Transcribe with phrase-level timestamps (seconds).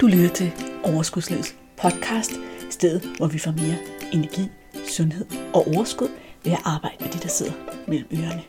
[0.00, 0.52] Du lytter til
[0.84, 2.32] Overskudslivets podcast,
[2.70, 3.76] stedet hvor vi får mere
[4.12, 4.42] energi,
[4.88, 6.08] sundhed og overskud
[6.44, 7.52] ved at arbejde med de, der sidder
[7.88, 8.42] mellem ørerne.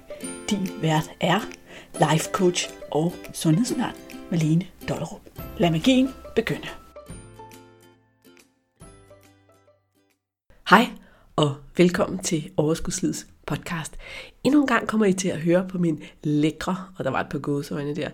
[0.49, 1.39] Din vært er
[1.93, 3.95] life coach og sundhedsundern
[4.31, 5.21] Malene Dollerup.
[5.57, 6.67] Lad magien begynde.
[10.69, 10.85] Hej
[11.35, 13.97] og velkommen til Overskudslivets podcast.
[14.43, 17.29] Endnu en gang kommer I til at høre på min lækre, og der var et
[17.29, 18.09] par gåseøjne der,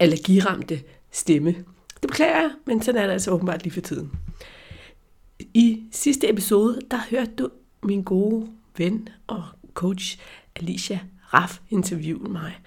[0.00, 0.80] allergiramte
[1.10, 1.54] stemme.
[2.04, 4.12] Det beklager jeg, men sådan er det altså åbenbart lige for tiden.
[5.54, 7.48] I sidste episode, der hørte du
[7.82, 8.46] min gode
[8.78, 10.18] ven og coach
[10.56, 11.00] Alicia
[11.34, 12.58] Raff interviewe mig.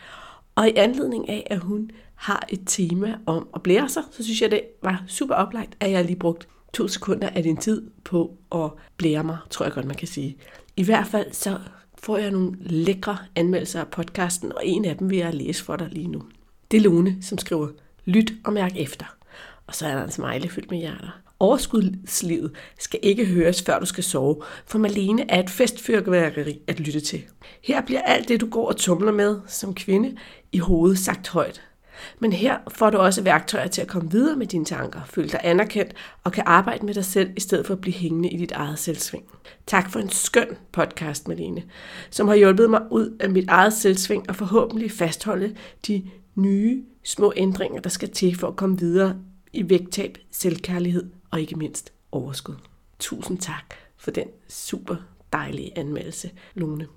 [0.55, 4.41] Og i anledning af, at hun har et tema om at blære sig, så synes
[4.41, 8.37] jeg, det var super oplagt, at jeg lige brugt to sekunder af din tid på
[8.51, 10.37] at blære mig, tror jeg godt, man kan sige.
[10.77, 11.59] I hvert fald så
[11.97, 15.75] får jeg nogle lækre anmeldelser af podcasten, og en af dem vil jeg læse for
[15.75, 16.23] dig lige nu.
[16.71, 17.67] Det er Lone, som skriver,
[18.05, 19.16] lyt og mærk efter.
[19.67, 21.21] Og så er der en smiley fyldt med hjerter.
[21.39, 26.99] Overskudslivet skal ikke høres, før du skal sove, for Malene er et festfyrkværkeri at lytte
[26.99, 27.23] til.
[27.63, 30.17] Her bliver alt det, du går og tumler med som kvinde,
[30.51, 31.61] i hovedet sagt højt.
[32.19, 35.39] Men her får du også værktøjer til at komme videre med dine tanker, føle dig
[35.43, 38.51] anerkendt og kan arbejde med dig selv, i stedet for at blive hængende i dit
[38.51, 39.23] eget selvsving.
[39.67, 41.63] Tak for en skøn podcast, Malene,
[42.09, 45.55] som har hjulpet mig ud af mit eget selvsving og forhåbentlig fastholde
[45.87, 46.03] de
[46.35, 49.15] nye små ændringer, der skal til for at komme videre
[49.53, 52.55] i vægttab, selvkærlighed og ikke mindst overskud.
[52.99, 54.95] Tusind tak for den super
[55.33, 56.87] dejlige anmeldelse, Lone.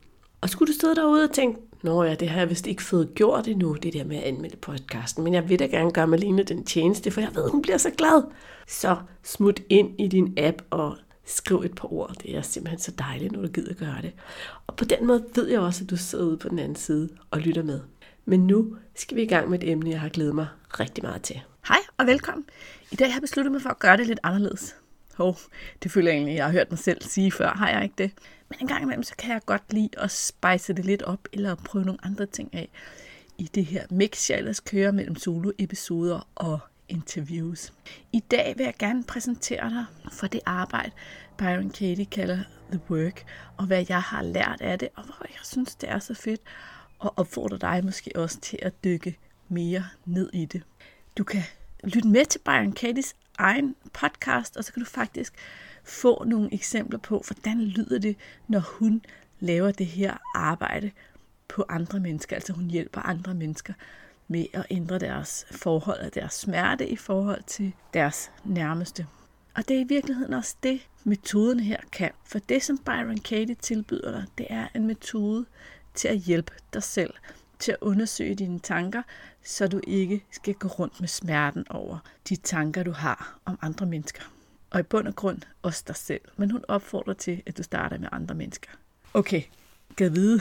[0.40, 3.14] Og skulle du stå derude og tænke, Nå ja, det har jeg vist ikke fået
[3.14, 6.42] gjort endnu, det der med at anmelde podcasten, men jeg vil da gerne gøre Malene
[6.42, 8.22] den tjeneste, for jeg ved, hun bliver så glad.
[8.68, 12.14] Så smut ind i din app og skriv et par ord.
[12.22, 14.12] Det er simpelthen så dejligt, når du gider gøre det.
[14.66, 17.08] Og på den måde ved jeg også, at du sidder ude på den anden side
[17.30, 17.80] og lytter med.
[18.24, 20.46] Men nu skal vi i gang med et emne, jeg har glædet mig
[20.80, 21.40] rigtig meget til.
[21.68, 22.44] Hej og velkommen.
[22.90, 24.76] I dag har jeg besluttet mig for at gøre det lidt anderledes.
[25.14, 25.36] Hov,
[25.82, 28.10] det føler jeg egentlig, jeg har hørt mig selv sige før, har jeg ikke det?
[28.48, 31.54] Men en gang imellem, så kan jeg godt lide at spice det lidt op, eller
[31.54, 32.68] prøve nogle andre ting af
[33.38, 37.72] i det her mix, jeg ellers kører mellem solo-episoder og interviews.
[38.12, 40.90] I dag vil jeg gerne præsentere dig for det arbejde,
[41.38, 42.38] Byron Katie kalder
[42.70, 43.24] The Work,
[43.56, 46.40] og hvad jeg har lært af det, og hvor jeg synes, det er så fedt,
[46.98, 50.62] og opfordrer dig måske også til at dykke mere ned i det.
[51.18, 51.42] Du kan
[51.84, 55.34] lytte med til Byron Katies egen podcast, og så kan du faktisk
[55.84, 58.16] få nogle eksempler på, hvordan lyder det,
[58.48, 59.02] når hun
[59.40, 60.90] laver det her arbejde
[61.48, 62.36] på andre mennesker.
[62.36, 63.72] Altså hun hjælper andre mennesker
[64.28, 69.06] med at ændre deres forhold og deres smerte i forhold til deres nærmeste.
[69.54, 72.10] Og det er i virkeligheden også det, metoden her kan.
[72.24, 75.46] For det, som Byron Katie tilbyder dig, det er en metode
[75.94, 77.14] til at hjælpe dig selv,
[77.60, 79.02] til at undersøge dine tanker,
[79.42, 81.98] så du ikke skal gå rundt med smerten over
[82.28, 84.22] de tanker, du har om andre mennesker.
[84.70, 86.20] Og i bund og grund også dig selv.
[86.36, 88.70] Men hun opfordrer til, at du starter med andre mennesker.
[89.14, 89.42] Okay,
[89.96, 90.40] kan vide,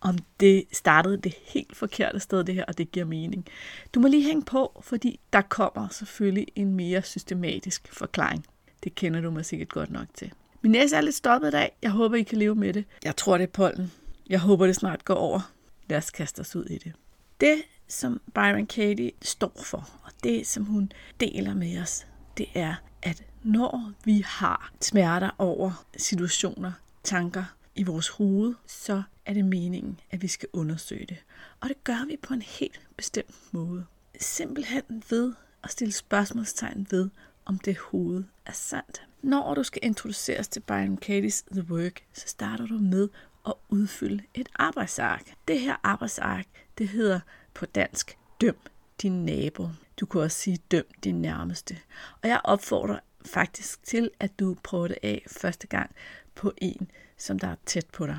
[0.00, 3.46] om det startede det helt forkerte sted, det her, og det giver mening.
[3.94, 8.46] Du må lige hænge på, fordi der kommer selvfølgelig en mere systematisk forklaring.
[8.84, 10.32] Det kender du mig sikkert godt nok til.
[10.62, 11.76] Min næse er lidt stoppet i dag.
[11.82, 12.84] Jeg håber, I kan leve med det.
[13.04, 13.92] Jeg tror, det er pollen.
[14.28, 15.55] Jeg håber, det snart går over.
[15.88, 16.92] Lad os kaste os ud i det.
[17.40, 22.74] Det, som Byron Katie står for, og det, som hun deler med os, det er,
[23.02, 26.72] at når vi har smerter over situationer,
[27.04, 31.16] tanker i vores hoved, så er det meningen, at vi skal undersøge det.
[31.60, 33.84] Og det gør vi på en helt bestemt måde.
[34.20, 37.10] Simpelthen ved at stille spørgsmålstegn ved,
[37.44, 39.02] om det hoved er sandt.
[39.22, 43.08] Når du skal introduceres til Byron Katie's The Work, så starter du med
[43.46, 45.22] at udfylde et arbejdsark.
[45.48, 46.46] Det her arbejdsark,
[46.78, 47.20] det hedder
[47.54, 48.56] på dansk, døm
[49.02, 49.68] din nabo.
[50.00, 51.78] Du kan også sige, døm din nærmeste.
[52.22, 55.90] Og jeg opfordrer faktisk til, at du prøver det af første gang
[56.34, 58.18] på en, som der er tæt på dig.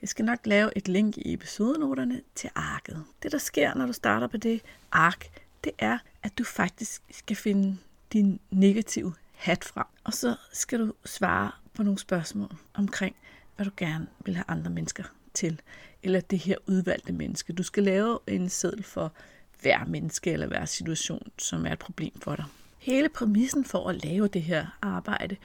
[0.00, 3.04] Jeg skal nok lave et link i episodenoterne til arket.
[3.22, 4.62] Det, der sker, når du starter på det
[4.92, 7.78] ark, det er, at du faktisk skal finde
[8.12, 9.86] din negative hat frem.
[10.04, 13.16] Og så skal du svare på nogle spørgsmål omkring,
[13.56, 15.04] hvad du gerne vil have andre mennesker
[15.34, 15.60] til.
[16.02, 17.52] Eller det her udvalgte menneske.
[17.52, 19.12] Du skal lave en seddel for
[19.60, 22.44] hver menneske eller hver situation, som er et problem for dig.
[22.78, 25.36] Hele præmissen for at lave det her arbejde,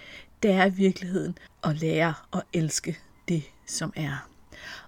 [0.43, 2.97] det er i virkeligheden at lære at elske
[3.27, 4.29] det, som er.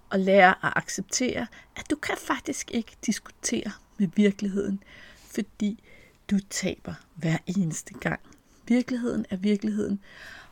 [0.09, 4.83] Og lære at acceptere, at du kan faktisk ikke diskutere med virkeligheden,
[5.15, 5.83] fordi
[6.31, 8.19] du taber hver eneste gang.
[8.67, 9.99] Virkeligheden er virkeligheden,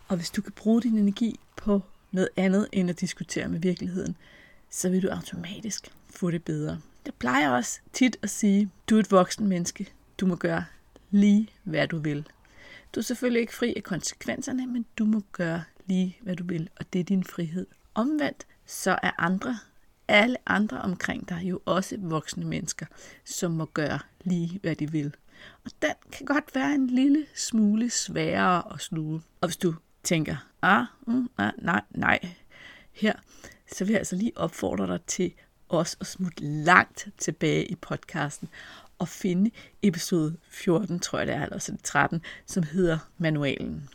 [0.08, 4.18] og hvis du kan bruge din energi på noget andet end at diskutere med virkeligheden,
[4.70, 6.82] så vil du automatisk få det bedre.
[7.06, 9.94] Jeg plejer også tit at sige, du er et voksen menneske.
[10.20, 10.66] Du må gøre
[11.12, 12.28] lige, hvad du vil.
[12.96, 16.70] Du er selvfølgelig ikke fri af konsekvenserne, men du må gøre lige, hvad du vil,
[16.76, 17.68] og det er din frihed.
[17.94, 19.60] Omvendt, så er andre,
[20.08, 22.86] alle andre omkring dig jo også voksne mennesker,
[23.26, 25.16] som må gøre lige, hvad de vil.
[25.66, 29.22] Og den kan godt være en lille smule sværere at sluge.
[29.42, 32.20] Og hvis du tænker, ah, mm, ah nej, nej,
[32.92, 33.14] her,
[33.72, 35.34] så vil jeg altså lige opfordre dig til
[35.70, 38.50] også at smutte langt tilbage i podcasten
[39.00, 43.90] og finde episode 14, tror jeg det er, eller så 13, som hedder Manualen.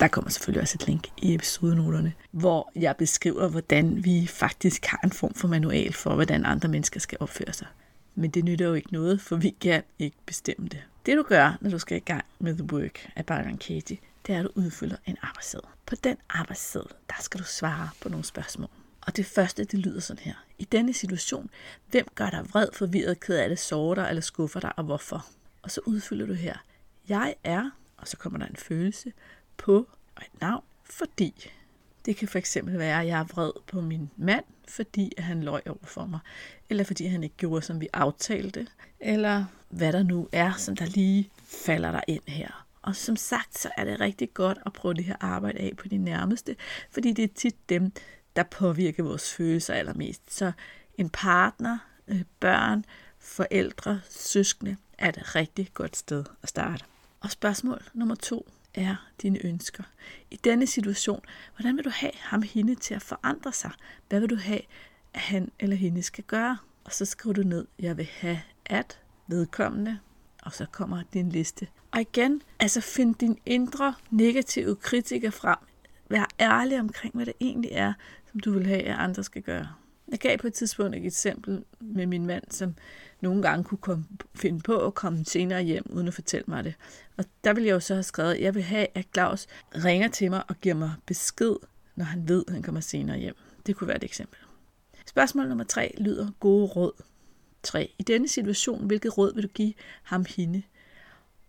[0.00, 5.00] Der kommer selvfølgelig også et link i episodenoterne, hvor jeg beskriver, hvordan vi faktisk har
[5.04, 7.66] en form for manual for, hvordan andre mennesker skal opføre sig.
[8.14, 10.82] Men det nytter jo ikke noget, for vi kan ikke bestemme det.
[11.06, 14.34] Det du gør, når du skal i gang med The Work af Byron Katie, det
[14.34, 15.68] er, at du udfylder en arbejdsseddel.
[15.86, 18.70] På den arbejdsseddel, der skal du svare på nogle spørgsmål.
[19.06, 20.34] Og det første, det lyder sådan her.
[20.58, 21.50] I denne situation,
[21.90, 25.26] hvem gør dig vred, forvirret, ked af det, sårer dig eller skuffer dig, og hvorfor?
[25.62, 26.56] Og så udfylder du her.
[27.08, 29.12] Jeg er, og så kommer der en følelse,
[29.56, 31.50] på og et navn, fordi.
[32.04, 35.84] Det kan fx være, at jeg er vred på min mand, fordi han løj over
[35.84, 36.20] for mig,
[36.70, 38.66] eller fordi han ikke gjorde, som vi aftalte,
[39.00, 42.61] eller hvad der nu er, som der lige falder der ind her.
[42.82, 45.88] Og som sagt, så er det rigtig godt at prøve det her arbejde af på
[45.88, 46.56] de nærmeste,
[46.90, 47.92] fordi det er tit dem,
[48.36, 50.34] der påvirker vores følelser allermest.
[50.34, 50.52] Så
[50.98, 52.84] en partner, øh, børn,
[53.18, 56.84] forældre, søskende er et rigtig godt sted at starte.
[57.20, 59.82] Og spørgsmål nummer to er dine ønsker.
[60.30, 61.24] I denne situation,
[61.56, 63.70] hvordan vil du have ham hende til at forandre sig?
[64.08, 64.60] Hvad vil du have,
[65.14, 66.58] at han eller hende skal gøre?
[66.84, 69.98] Og så skriver du ned, jeg vil have at vedkommende,
[70.42, 71.68] og så kommer din liste.
[71.92, 75.58] Og igen, altså find din indre negative kritiker frem.
[76.08, 77.92] Vær ærlig omkring, hvad det egentlig er,
[78.30, 79.68] som du vil have, at andre skal gøre.
[80.08, 82.74] Jeg gav på et tidspunkt et eksempel med min mand, som
[83.20, 84.04] nogle gange kunne komme,
[84.34, 86.74] finde på at komme senere hjem, uden at fortælle mig det.
[87.16, 90.08] Og der ville jeg jo så have skrevet, at jeg vil have, at Claus ringer
[90.08, 91.56] til mig og giver mig besked,
[91.96, 93.36] når han ved, at han kommer senere hjem.
[93.66, 94.38] Det kunne være et eksempel.
[95.06, 96.92] Spørgsmål nummer tre lyder gode råd.
[97.62, 97.94] 3.
[97.98, 99.72] I denne situation, hvilket råd vil du give
[100.02, 100.62] ham hende?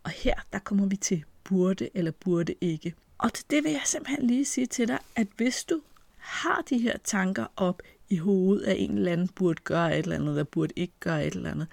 [0.04, 2.94] Og her, der kommer vi til burde eller burde ikke.
[3.18, 5.82] Og til det vil jeg simpelthen lige sige til dig, at hvis du
[6.18, 10.16] har de her tanker op i hovedet, at en eller anden burde gøre et eller
[10.16, 11.68] andet, der burde ikke gøre et eller andet,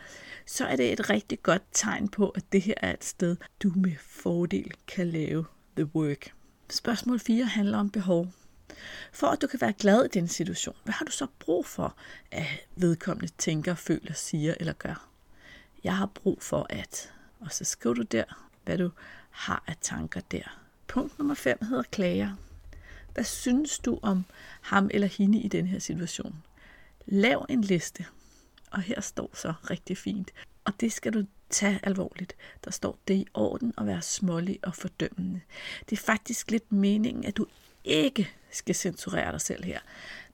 [0.47, 3.73] så er det et rigtig godt tegn på, at det her er et sted, du
[3.77, 5.45] med fordel kan lave
[5.77, 6.33] the work.
[6.71, 8.29] Spørgsmål 4 handler om behov.
[9.13, 11.97] For at du kan være glad i den situation, hvad har du så brug for,
[12.31, 15.09] at vedkommende tænker, føler, siger eller gør?
[15.85, 18.25] Jeg har brug for at, og så skriver du der,
[18.65, 18.91] hvad du
[19.31, 20.59] har af tanker der.
[20.87, 22.37] Punkt nummer 5 hedder klager.
[23.15, 24.25] Hvad synes du om
[24.61, 26.43] ham eller hende i den her situation?
[27.07, 28.07] Lav en liste.
[28.71, 30.31] Og her står så rigtig fint.
[30.65, 32.37] Og det skal du tage alvorligt.
[32.65, 35.41] Der står, det i orden at være smålig og fordømmende.
[35.91, 37.47] Det er faktisk lidt meningen, at du
[37.85, 39.81] ikke skal censurere dig selv her,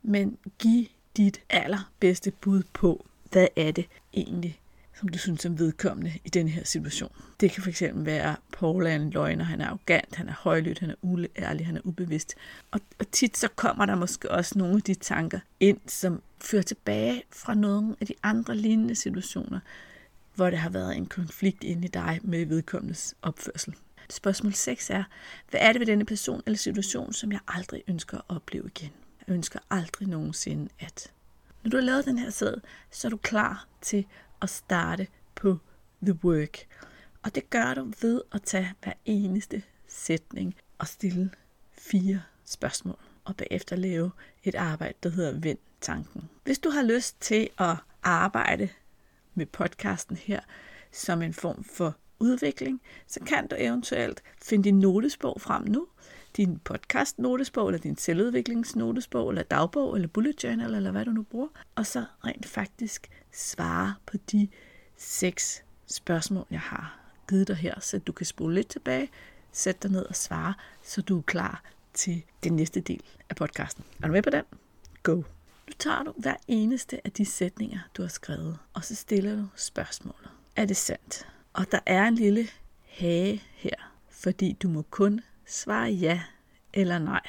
[0.03, 0.87] men giv
[1.17, 4.61] dit allerbedste bud på, hvad er det egentlig,
[4.99, 7.13] som du synes er vedkommende i den her situation.
[7.41, 10.79] Det kan fx være, at Paul er en løgner, han er arrogant, han er højlydt,
[10.79, 12.35] han er uærlig, han er ubevidst.
[12.71, 16.63] Og, og tit så kommer der måske også nogle af de tanker ind, som fører
[16.63, 19.61] tilbage fra nogle af de andre lignende situationer,
[20.35, 23.75] hvor der har været en konflikt inde i dig med vedkommendes opførsel.
[24.11, 25.05] Spørgsmål 6 er,
[25.51, 28.91] hvad er det ved denne person eller situation, som jeg aldrig ønsker at opleve igen?
[29.27, 31.13] Jeg ønsker aldrig nogensinde at.
[31.63, 32.55] Når du har lavet den her sæd,
[32.91, 34.07] så er du klar til
[34.43, 35.59] at starte på
[36.03, 36.67] the work.
[37.23, 41.31] Og det gør du ved at tage hver eneste sætning og stille
[41.73, 42.99] fire spørgsmål.
[43.25, 44.11] Og bagefter lave
[44.45, 46.29] et arbejde, der hedder Vend tanken.
[46.45, 48.69] Hvis du har lyst til at arbejde
[49.35, 50.41] med podcasten her
[50.93, 55.87] som en form for udvikling, så kan du eventuelt finde din notesbog frem nu,
[56.37, 61.49] din podcast-notesbog, eller din selvudviklingsnotesbog, eller dagbog, eller bullet journal, eller hvad du nu bruger,
[61.75, 64.49] og så rent faktisk svare på de
[64.97, 69.11] seks spørgsmål, jeg har givet dig her, så du kan spole lidt tilbage,
[69.53, 71.63] sætte dig ned og svare, så du er klar
[71.95, 73.85] til den næste del af podcasten.
[74.03, 74.45] Er du med på den?
[75.03, 75.15] Go!
[75.67, 79.47] Nu tager du hver eneste af de sætninger, du har skrevet, og så stiller du
[79.57, 80.31] spørgsmålet.
[80.57, 81.29] Er det sandt?
[81.53, 82.49] Og der er en lille
[82.89, 86.21] hage her, fordi du må kun Svar ja
[86.73, 87.21] eller nej.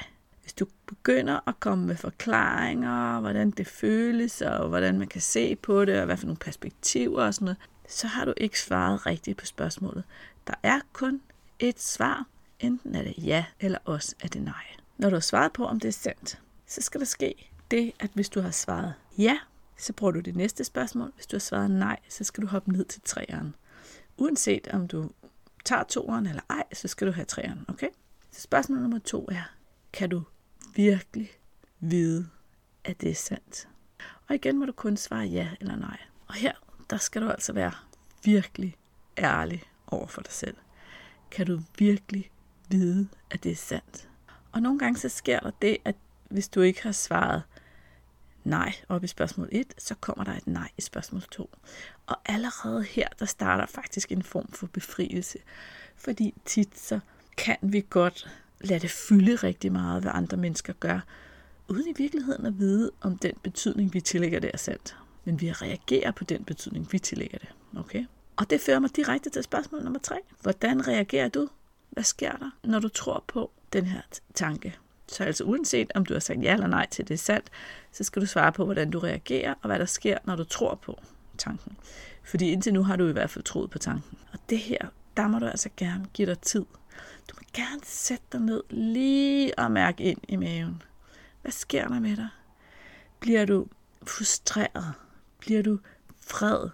[0.42, 5.56] Hvis du begynder at komme med forklaringer, hvordan det føles, og hvordan man kan se
[5.56, 7.58] på det, og hvad for nogle perspektiver og sådan noget,
[7.88, 10.04] så har du ikke svaret rigtigt på spørgsmålet.
[10.46, 11.20] Der er kun
[11.58, 12.26] et svar.
[12.60, 14.64] Enten er det ja, eller også er det nej.
[14.98, 18.10] Når du har svaret på, om det er sandt, så skal der ske det, at
[18.14, 19.38] hvis du har svaret ja,
[19.76, 21.12] så bruger du det næste spørgsmål.
[21.14, 23.54] Hvis du har svaret nej, så skal du hoppe ned til træeren.
[24.16, 25.10] Uanset om du
[25.64, 27.88] tager toeren eller ej, så skal du have træeren, okay?
[28.30, 29.42] Så spørgsmål nummer to er,
[29.92, 30.22] kan du
[30.74, 31.30] virkelig
[31.80, 32.28] vide,
[32.84, 33.68] at det er sandt?
[34.28, 35.98] Og igen må du kun svare ja eller nej.
[36.26, 36.52] Og her,
[36.90, 37.72] der skal du altså være
[38.24, 38.76] virkelig
[39.18, 40.56] ærlig over for dig selv.
[41.30, 42.30] Kan du virkelig
[42.68, 44.08] vide, at det er sandt?
[44.52, 45.96] Og nogle gange så sker der det, at
[46.30, 47.42] hvis du ikke har svaret
[48.44, 51.50] nej op i spørgsmål 1, så kommer der et nej i spørgsmål 2.
[52.06, 55.38] Og allerede her, der starter faktisk en form for befrielse.
[55.96, 57.00] Fordi tit så
[57.38, 58.30] kan vi godt
[58.60, 61.00] lade det fylde rigtig meget, hvad andre mennesker gør,
[61.68, 64.96] uden i virkeligheden at vide, om den betydning, vi tillægger det, er sandt.
[65.24, 67.48] Men vi reagerer på den betydning, vi tillægger det.
[67.76, 68.04] Okay?
[68.36, 70.16] Og det fører mig direkte til spørgsmål nummer 3.
[70.42, 71.48] Hvordan reagerer du?
[71.90, 74.00] Hvad sker der, når du tror på den her
[74.34, 74.76] tanke?
[75.08, 77.50] Så altså uanset om du har sagt ja eller nej til det er sandt,
[77.92, 80.74] så skal du svare på, hvordan du reagerer, og hvad der sker, når du tror
[80.74, 80.98] på
[81.38, 81.76] tanken.
[82.24, 84.18] Fordi indtil nu har du i hvert fald troet på tanken.
[84.32, 86.64] Og det her, der må du altså gerne give dig tid.
[87.28, 90.82] Du må gerne sætte dig ned lige og mærke ind i maven.
[91.42, 92.28] Hvad sker der med dig?
[93.20, 93.66] Bliver du
[94.06, 94.94] frustreret?
[95.38, 95.78] Bliver du
[96.30, 96.70] vred?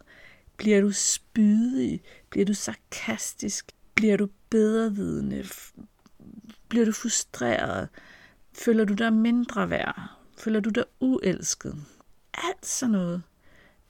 [0.56, 2.02] Bliver du spydig?
[2.30, 3.72] Bliver du sarkastisk?
[3.94, 5.44] Bliver du bedrevidende?
[6.68, 7.88] Bliver du frustreret?
[8.52, 10.10] Føler du dig mindre værd?
[10.38, 11.84] Føler du dig uelsket?
[12.34, 13.22] Alt sådan noget.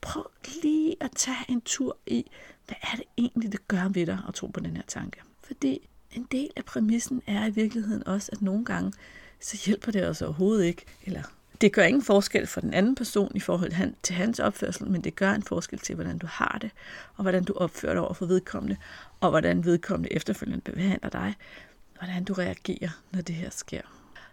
[0.00, 0.24] Prøv
[0.62, 2.30] lige at tage en tur i,
[2.66, 5.20] hvad er det egentlig, det gør ved dig at tro på den her tanke.
[5.42, 8.92] Fordi en del af præmissen er i virkeligheden også, at nogle gange,
[9.40, 10.84] så hjælper det os overhovedet ikke.
[11.04, 11.22] Eller
[11.60, 15.16] det gør ingen forskel for den anden person i forhold til hans opførsel, men det
[15.16, 16.70] gør en forskel til, hvordan du har det,
[17.16, 18.76] og hvordan du opfører dig over for vedkommende,
[19.20, 21.34] og hvordan vedkommende efterfølgende behandler dig,
[21.98, 23.80] hvordan du reagerer, når det her sker.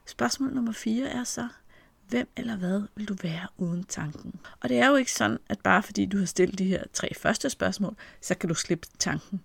[0.06, 1.48] Spørgsmål nummer 4 er så,
[2.10, 4.40] hvem eller hvad vil du være uden tanken?
[4.60, 7.14] Og det er jo ikke sådan, at bare fordi du har stillet de her tre
[7.14, 9.42] første spørgsmål, så kan du slippe tanken.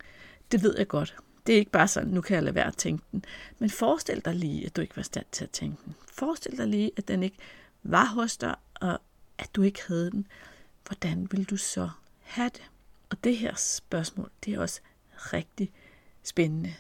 [0.52, 1.16] Det ved jeg godt.
[1.46, 3.24] Det er ikke bare sådan, nu kan jeg lade være at tænke den.
[3.58, 5.94] Men forestil dig lige, at du ikke var stand til at tænke den.
[6.12, 7.36] Forestil dig lige, at den ikke
[7.82, 9.00] var hos dig, og
[9.38, 10.26] at du ikke havde den.
[10.86, 11.90] Hvordan vil du så
[12.22, 12.70] have det?
[13.10, 14.80] Og det her spørgsmål, det er også
[15.16, 15.72] rigtig
[16.22, 16.74] spændende.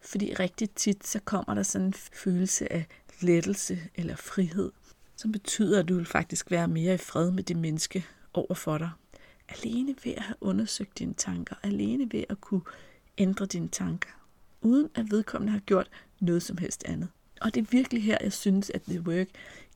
[0.00, 2.86] Fordi rigtig tit, så kommer der sådan en følelse af
[3.20, 4.72] lettelse eller frihed,
[5.16, 8.78] som betyder, at du vil faktisk være mere i fred med det menneske over for
[8.78, 8.90] dig.
[9.48, 12.62] Alene ved at have undersøgt dine tanker, alene ved at kunne
[13.18, 14.10] ændre dine tanker,
[14.60, 17.08] uden at vedkommende har gjort noget som helst andet.
[17.40, 19.26] Og det er virkelig her, jeg synes, at The Work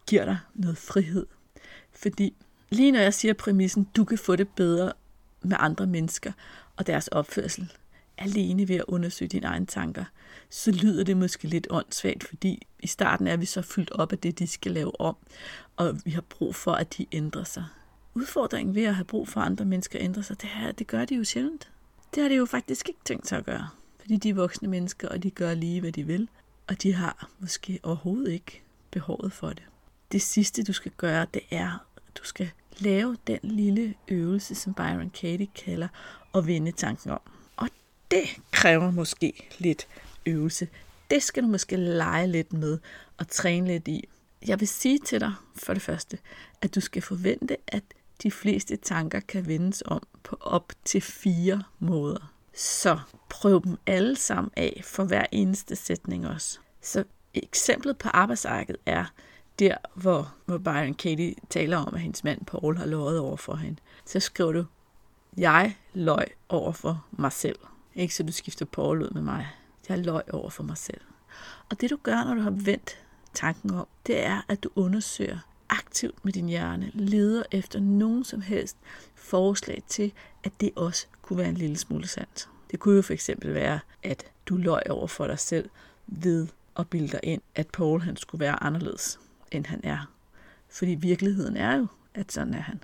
[0.06, 1.26] giver dig noget frihed.
[1.92, 2.34] Fordi
[2.70, 4.92] lige når jeg siger præmissen, du kan få det bedre
[5.42, 6.32] med andre mennesker
[6.76, 7.72] og deres opførsel,
[8.18, 10.04] alene ved at undersøge dine egne tanker,
[10.50, 14.18] så lyder det måske lidt åndssvagt, fordi i starten er vi så fyldt op af
[14.18, 15.16] det, de skal lave om,
[15.76, 17.64] og vi har brug for, at de ændrer sig.
[18.14, 21.04] Udfordringen ved at have brug for andre mennesker at ændre sig, det, her, det gør
[21.04, 21.70] de jo sjældent.
[22.14, 23.68] Det har de jo faktisk ikke tænkt sig at gøre,
[24.00, 26.28] fordi de er voksne mennesker, og de gør lige, hvad de vil,
[26.68, 29.62] og de har måske overhovedet ikke behovet for det.
[30.12, 34.74] Det sidste, du skal gøre, det er, at du skal lave den lille øvelse, som
[34.74, 35.88] Byron Katie kalder
[36.34, 37.20] at vende tanken om
[37.56, 37.68] Og
[38.10, 39.88] det kræver måske lidt
[40.26, 40.68] øvelse.
[41.10, 42.78] Det skal du måske lege lidt med
[43.18, 44.08] og træne lidt i.
[44.46, 46.18] Jeg vil sige til dig for det første,
[46.60, 47.82] at du skal forvente, at
[48.22, 52.32] de fleste tanker kan vendes om på op til fire måder.
[52.54, 52.98] Så
[53.28, 56.58] prøv dem alle sammen af for hver eneste sætning også.
[56.80, 59.04] Så eksemplet på arbejdsarket er
[59.58, 63.54] der, hvor, hvor Byron Katie taler om, at hendes mand Paul har lovet over for
[63.54, 63.80] hende.
[64.04, 64.64] Så skriver du,
[65.36, 67.58] jeg løj over for mig selv.
[67.94, 69.48] Ikke så du skifter Paul ud med mig.
[69.88, 71.00] Jeg løj over for mig selv.
[71.70, 72.98] Og det du gør, når du har vendt
[73.34, 75.38] tanken om, det er, at du undersøger
[75.72, 78.76] aktivt med din hjerne, leder efter nogen som helst
[79.14, 80.12] forslag til,
[80.44, 82.48] at det også kunne være en lille smule sandt.
[82.70, 85.70] Det kunne jo for eksempel være, at du løj over for dig selv
[86.06, 90.12] ved at bilde dig ind, at Paul han skulle være anderledes, end han er.
[90.68, 92.82] Fordi virkeligheden er jo, at sådan er han.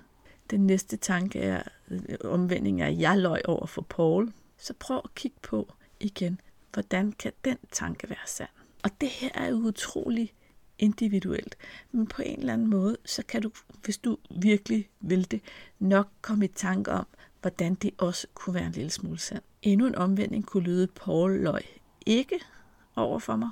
[0.49, 5.01] Den næste tanke er, øh, omvending er, at jeg løj over for Paul, så prøv
[5.03, 6.41] at kigge på igen,
[6.73, 8.49] hvordan kan den tanke være sand?
[8.83, 10.33] Og det her er jo utrolig
[10.79, 11.57] individuelt.
[11.91, 13.51] Men på en eller anden måde, så kan du,
[13.83, 15.41] hvis du virkelig vil det,
[15.79, 17.07] nok komme i tanke om,
[17.41, 19.41] hvordan det også kunne være en lille smule sand.
[19.61, 21.61] Endnu en omvending kunne lyde, Paul løg
[22.05, 22.39] ikke
[22.95, 23.49] over for mig.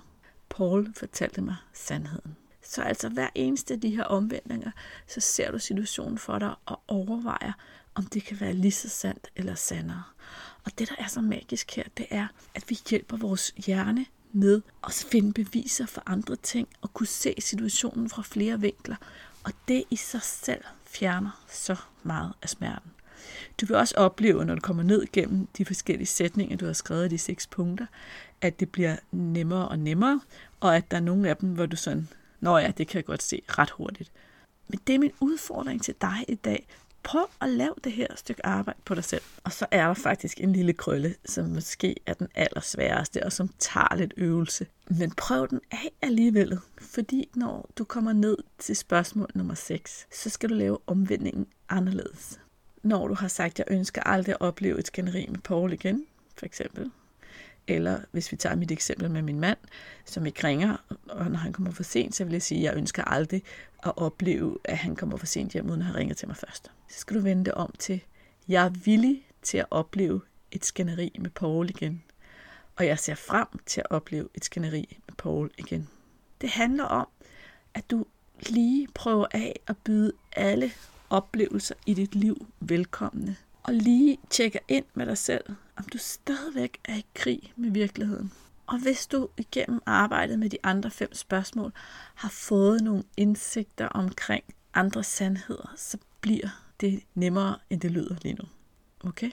[0.49, 2.35] Paul fortalte mig sandheden.
[2.61, 4.71] Så altså hver eneste af de her omvendinger,
[5.07, 7.51] så ser du situationen for dig og overvejer,
[7.95, 10.03] om det kan være lige så sandt eller sandere.
[10.65, 14.05] Og det, der er så magisk her, det er, at vi hjælper vores hjerne
[14.37, 18.95] med at finde beviser for andre ting og kunne se situationen fra flere vinkler.
[19.43, 22.91] Og det i sig selv fjerner så meget af smerten.
[23.61, 27.05] Du vil også opleve, når du kommer ned gennem de forskellige sætninger, du har skrevet
[27.05, 27.85] i de seks punkter,
[28.41, 30.21] at det bliver nemmere og nemmere,
[30.59, 32.07] og at der er nogle af dem, hvor du sådan,
[32.39, 34.11] nå ja, det kan jeg godt se ret hurtigt.
[34.67, 36.67] Men det er min udfordring til dig i dag.
[37.07, 39.21] Prøv at lave det her stykke arbejde på dig selv.
[39.43, 43.49] Og så er der faktisk en lille krølle, som måske er den allersværeste, og som
[43.59, 44.67] tager lidt øvelse.
[44.87, 50.29] Men prøv den af alligevel, fordi når du kommer ned til spørgsmål nummer 6, så
[50.29, 52.39] skal du lave omvendingen anderledes.
[52.83, 56.05] Når du har sagt, at jeg ønsker aldrig at opleve et skænderi med Paul igen,
[56.37, 56.91] for eksempel,
[57.67, 59.57] eller hvis vi tager mit eksempel med min mand,
[60.05, 60.77] som ikke ringer,
[61.09, 63.43] og når han kommer for sent, så vil jeg sige, at jeg ønsker aldrig
[63.83, 66.71] at opleve, at han kommer for sent hjem, uden at have ringet til mig først.
[66.89, 68.01] Så skal du vende det om til,
[68.47, 70.21] jeg er villig til at opleve
[70.51, 72.03] et skænderi med Paul igen.
[72.75, 75.89] Og jeg ser frem til at opleve et skænderi med Paul igen.
[76.41, 77.07] Det handler om,
[77.73, 78.05] at du
[78.49, 80.71] lige prøver af at byde alle
[81.09, 83.35] oplevelser i dit liv velkomne.
[83.67, 85.43] Og lige tjekker ind med dig selv,
[85.77, 88.31] om du stadigvæk er i krig med virkeligheden.
[88.67, 91.71] Og hvis du igennem arbejdet med de andre fem spørgsmål
[92.15, 94.43] har fået nogle indsigter omkring
[94.73, 96.47] andre sandheder, så bliver
[96.81, 98.43] det nemmere, end det lyder lige nu.
[99.09, 99.31] Okay?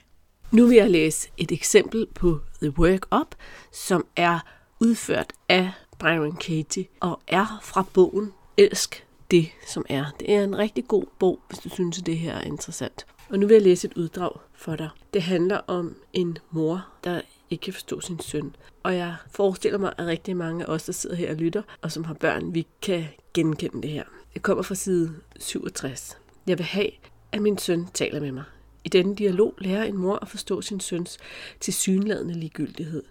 [0.51, 3.35] Nu vil jeg læse et eksempel på The Work Up,
[3.71, 4.39] som er
[4.79, 10.05] udført af Byron Katie og er fra bogen Elsk det, som er.
[10.19, 13.05] Det er en rigtig god bog, hvis du synes, at det her er interessant.
[13.29, 14.89] Og nu vil jeg læse et uddrag for dig.
[15.13, 18.55] Det handler om en mor, der ikke kan forstå sin søn.
[18.83, 21.91] Og jeg forestiller mig, at rigtig mange af os, der sidder her og lytter, og
[21.91, 24.03] som har børn, vi kan genkende det her.
[24.33, 26.17] Det kommer fra side 67.
[26.47, 26.89] Jeg vil have,
[27.31, 28.43] at min søn taler med mig.
[28.83, 31.17] I denne dialog lærer en mor at forstå sin søns
[31.59, 33.03] tilsyneladende ligegyldighed.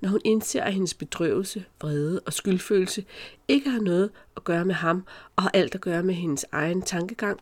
[0.00, 3.04] Når hun indser, at hendes bedrøvelse, vrede og skyldfølelse
[3.48, 5.04] ikke har noget at gøre med ham
[5.36, 7.40] og har alt at gøre med hendes egen tankegang,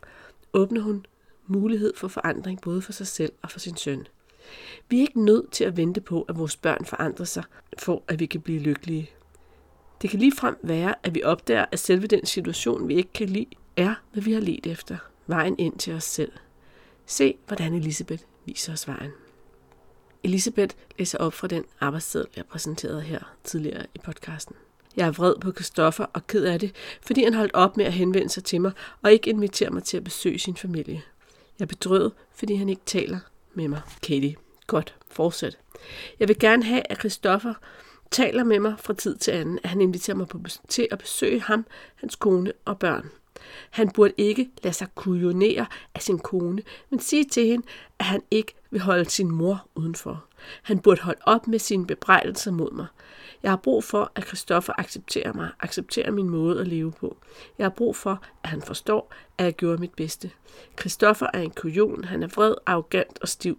[0.53, 1.07] åbner hun
[1.51, 4.07] mulighed for forandring både for sig selv og for sin søn.
[4.89, 7.45] Vi er ikke nødt til at vente på, at vores børn forandrer sig,
[7.79, 9.11] for at vi kan blive lykkelige.
[10.03, 13.47] Det kan ligefrem være, at vi opdager, at selve den situation, vi ikke kan lide,
[13.77, 14.97] er, hvad vi har let efter.
[15.27, 16.33] Vejen ind til os selv.
[17.07, 19.11] Se, hvordan Elisabeth viser os vejen.
[20.25, 24.57] Elisabeth læser op fra den arbejdsseddel, jeg præsenterede her tidligere i podcasten.
[24.97, 27.93] Jeg er vred på Kristoffer og ked af det, fordi han holdt op med at
[27.93, 28.73] henvende sig til mig
[29.03, 31.03] og ikke inviterer mig til at besøge sin familie.
[31.61, 33.19] Jeg er bedrøvet, fordi han ikke taler
[33.55, 33.81] med mig.
[34.03, 35.59] Katie, godt, fortsæt.
[36.21, 37.55] Jeg vil gerne have, at Christoffer
[38.11, 41.41] taler med mig fra tid til anden, at han inviterer mig på, til at besøge
[41.41, 43.11] ham, hans kone og børn.
[43.71, 47.67] Han burde ikke lade sig kujonere af sin kone, men sige til hende,
[47.99, 50.25] at han ikke vil holde sin mor udenfor.
[50.63, 52.87] Han burde holde op med sine bebrejdelser mod mig.
[53.43, 57.17] Jeg har brug for, at Christoffer accepterer mig, accepterer min måde at leve på.
[57.59, 60.31] Jeg har brug for, at han forstår, at jeg gjorde mit bedste.
[60.81, 63.59] Christoffer er en kujon, han er vred, arrogant og stiv.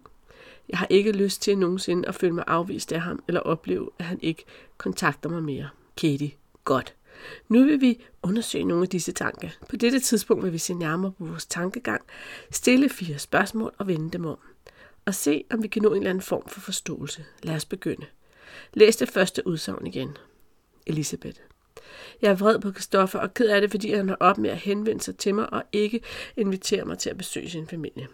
[0.68, 4.04] Jeg har ikke lyst til nogensinde at føle mig afvist af ham, eller opleve, at
[4.04, 4.44] han ikke
[4.78, 5.68] kontakter mig mere.
[5.96, 6.30] Katie,
[6.64, 6.94] godt.
[7.48, 9.48] Nu vil vi undersøge nogle af disse tanker.
[9.68, 12.02] På dette tidspunkt vil vi se nærmere på vores tankegang,
[12.50, 14.38] stille fire spørgsmål og vende dem om.
[15.04, 17.24] Og se, om vi kan nå en eller anden form for forståelse.
[17.42, 18.06] Lad os begynde.
[18.74, 20.16] Læs det første udsagn igen.
[20.86, 21.40] Elisabeth.
[22.22, 24.56] Jeg er vred på Kristoffer og ked af det, fordi han har op med at
[24.56, 26.00] henvende sig til mig og ikke
[26.36, 28.08] invitere mig til at besøge sin familie.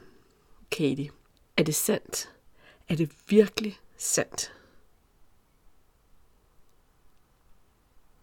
[0.70, 1.10] Katie.
[1.56, 2.32] Er det sandt?
[2.88, 4.52] Er det virkelig sandt?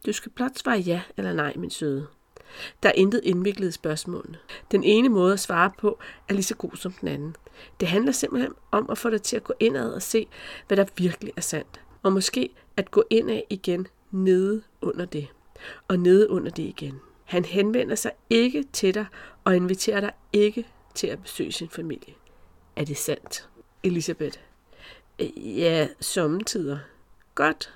[0.05, 2.07] Du skal blot svare ja eller nej, min søde.
[2.83, 4.37] Der er intet indviklet spørgsmål.
[4.71, 5.99] Den ene måde at svare på
[6.29, 7.35] er lige så god som den anden.
[7.79, 10.27] Det handler simpelthen om at få dig til at gå indad og se,
[10.67, 11.81] hvad der virkelig er sandt.
[12.05, 15.27] Og måske at gå ind af igen nede under det.
[15.87, 16.99] Og nede under det igen.
[17.23, 19.05] Han henvender sig ikke til dig
[19.43, 20.65] og inviterer dig ikke
[20.95, 22.13] til at besøge sin familie.
[22.75, 23.49] Er det sandt,
[23.83, 24.39] Elisabeth?
[25.35, 26.77] Ja, sommetider.
[27.35, 27.73] Godt.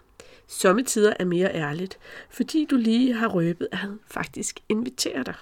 [0.48, 5.36] Sommetider er mere ærligt, fordi du lige har røbet, at han faktisk inviterer dig.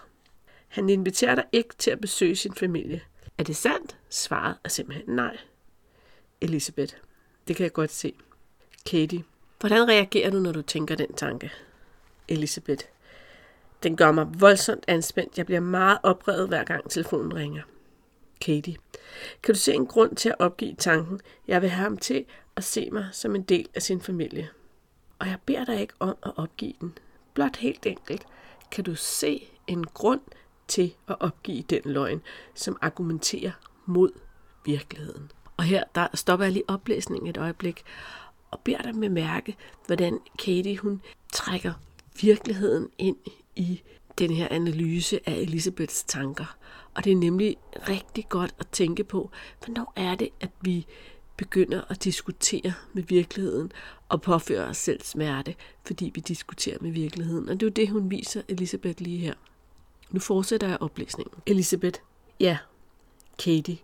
[0.68, 3.02] Han inviterer dig ikke til at besøge sin familie.
[3.38, 3.98] Er det sandt?
[4.10, 5.38] Svaret er simpelthen nej.
[6.42, 6.96] Elisabeth,
[7.48, 8.14] det kan jeg godt se.
[8.88, 9.24] Katie,
[9.60, 11.52] hvordan reagerer du, når du tænker den tanke?
[12.28, 12.86] Elisabeth,
[13.84, 15.38] den gør mig voldsomt anspændt.
[15.38, 17.64] Jeg bliver meget oprevet, hver gang telefonen ringer.
[18.42, 18.76] Katie,
[19.44, 21.20] kan du se en grund til at opgive tanken?
[21.48, 24.50] Jeg vil have ham til at se mig som en del af sin familie.
[25.20, 26.98] Og jeg beder dig ikke om at opgive den.
[27.34, 28.26] Blot helt enkelt
[28.72, 30.22] kan du se en grund
[30.68, 32.22] til at opgive den løgn,
[32.56, 33.52] som argumenterer
[33.86, 34.12] mod
[34.66, 35.32] virkeligheden.
[35.58, 37.84] Og her der stopper jeg lige oplæsningen et øjeblik
[38.52, 39.56] og beder dig med mærke,
[39.86, 41.02] hvordan Katie hun
[41.34, 41.74] trækker
[42.22, 43.18] virkeligheden ind
[43.56, 43.82] i
[44.18, 46.58] den her analyse af Elisabeths tanker.
[46.94, 47.58] Og det er nemlig
[47.90, 49.32] rigtig godt at tænke på,
[49.66, 50.86] hvornår er det, at vi
[51.38, 53.72] begynder at diskutere med virkeligheden
[54.10, 55.56] og påføre os selv smerte,
[55.86, 57.50] fordi vi diskuterer med virkeligheden.
[57.50, 59.34] Og det er jo det, hun viser Elisabeth lige her.
[60.10, 61.34] Nu fortsætter jeg oplæsningen.
[61.46, 62.00] Elisabeth.
[62.40, 62.58] Ja,
[63.40, 63.78] Katie.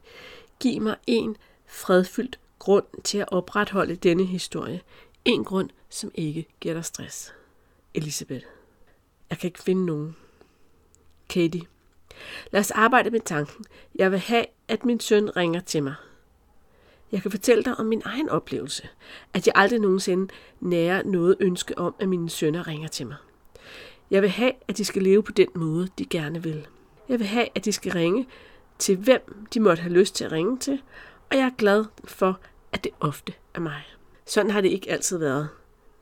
[0.60, 4.82] Giv mig en fredfyldt grund til at opretholde denne historie.
[5.26, 7.34] En grund, som ikke giver dig stress.
[7.94, 8.46] Elisabeth.
[9.30, 10.16] Jeg kan ikke finde nogen.
[11.30, 11.62] Katie.
[12.52, 13.66] Lad os arbejde med tanken.
[13.96, 15.96] Jeg vil have, at min søn ringer til mig.
[17.12, 18.90] Jeg kan fortælle dig om min egen oplevelse,
[19.34, 23.18] at jeg aldrig nogensinde nærer noget ønske om, at mine sønner ringer til mig.
[24.12, 26.68] Jeg vil have, at de skal leve på den måde, de gerne vil.
[27.10, 28.28] Jeg vil have, at de skal ringe
[28.80, 30.82] til hvem de måtte have lyst til at ringe til,
[31.32, 32.40] og jeg er glad for,
[32.74, 33.84] at det ofte er mig.
[34.26, 35.50] Sådan har det ikke altid været.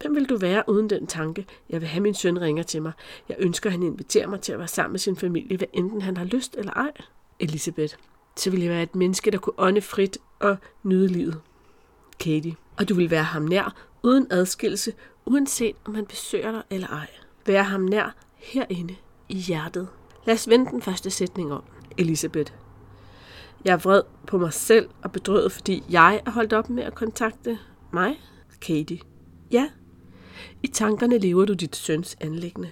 [0.02, 1.46] Hvem vil du være uden den tanke?
[1.70, 2.92] Jeg vil have min søn ringer til mig.
[3.30, 6.02] Jeg ønsker, at han inviterer mig til at være sammen med sin familie, hvad enten
[6.02, 6.92] han har lyst eller ej.
[7.40, 7.96] Elisabeth.
[8.36, 11.42] Så vil jeg være et menneske, der kunne ånde frit og nyde livet.
[12.20, 12.56] Katie.
[12.78, 14.94] Og du vil være ham nær, uden adskillelse,
[15.26, 17.08] uanset om han besøger dig eller ej.
[17.46, 18.96] Være ham nær herinde
[19.30, 19.88] i hjertet.
[20.26, 21.64] Lad os vende den første sætning om.
[21.98, 22.54] Elisabeth.
[23.66, 26.96] Jeg er vred på mig selv og bedrøvet, fordi jeg er holdt op med at
[26.96, 27.60] kontakte
[27.94, 28.22] mig,
[28.62, 29.00] Katie.
[29.52, 29.70] Ja,
[30.64, 32.72] i tankerne lever du dit søns anlæggende.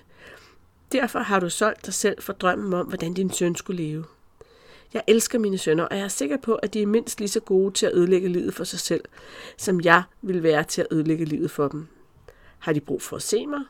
[0.92, 4.06] Derfor har du solgt dig selv for drømmen om, hvordan din søn skulle leve.
[4.94, 7.40] Jeg elsker mine sønner, og jeg er sikker på, at de er mindst lige så
[7.40, 9.04] gode til at ødelægge livet for sig selv,
[9.58, 11.88] som jeg vil være til at ødelægge livet for dem.
[12.60, 13.62] Har de brug for at se mig?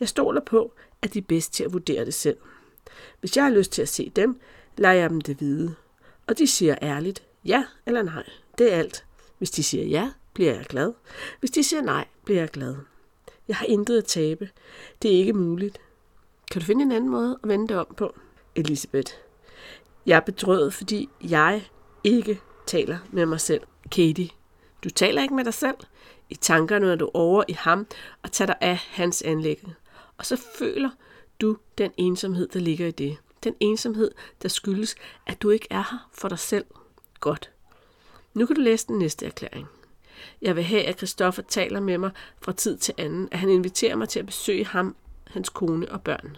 [0.00, 2.36] Jeg stoler på, at de er bedst til at vurdere det selv.
[3.20, 4.40] Hvis jeg har lyst til at se dem,
[4.76, 5.74] lader jeg dem det vide.
[6.26, 8.24] Og de siger ærligt ja eller nej.
[8.58, 9.04] Det er alt.
[9.38, 10.92] Hvis de siger ja, bliver jeg glad.
[11.40, 12.76] Hvis de siger nej, bliver jeg glad.
[13.48, 14.50] Jeg har intet at tabe.
[15.02, 15.80] Det er ikke muligt.
[16.50, 18.14] Kan du finde en anden måde at vende det om på?
[18.54, 19.12] Elisabeth.
[20.06, 21.68] Jeg er bedrøvet, fordi jeg
[22.04, 23.62] ikke taler med mig selv.
[23.90, 24.28] Katie.
[24.84, 25.76] Du taler ikke med dig selv.
[26.30, 27.86] I tankerne er du over i ham
[28.22, 29.74] og tager dig af hans anlæggende.
[30.18, 30.90] Og så føler
[31.40, 33.16] du den ensomhed, der ligger i det.
[33.44, 34.10] Den ensomhed,
[34.42, 34.94] der skyldes,
[35.26, 36.64] at du ikke er her for dig selv.
[37.20, 37.50] Godt.
[38.34, 39.66] Nu kan du læse den næste erklæring.
[40.42, 43.96] Jeg vil have, at Christoffer taler med mig fra tid til anden, at han inviterer
[43.96, 46.36] mig til at besøge ham, hans kone og børn.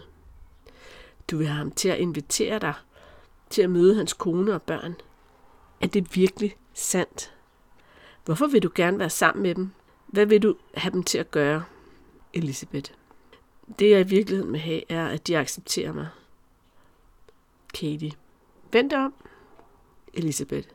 [1.31, 2.73] Du vil have ham til at invitere dig
[3.49, 4.95] til at møde hans kone og børn.
[5.81, 7.33] Er det virkelig sandt?
[8.25, 9.71] Hvorfor vil du gerne være sammen med dem?
[10.07, 11.63] Hvad vil du have dem til at gøre?
[12.33, 12.91] Elisabeth.
[13.79, 16.07] Det jeg i virkeligheden vil have, er, at de accepterer mig.
[17.75, 18.11] Katie.
[18.71, 19.13] Vent om.
[20.13, 20.67] Elisabeth.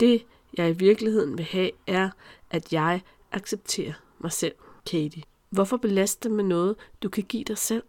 [0.00, 2.10] Det jeg i virkeligheden vil have, er,
[2.50, 3.00] at jeg
[3.32, 4.54] accepterer mig selv.
[4.86, 5.22] Katie.
[5.50, 7.82] Hvorfor belaste med noget, du kan give dig selv?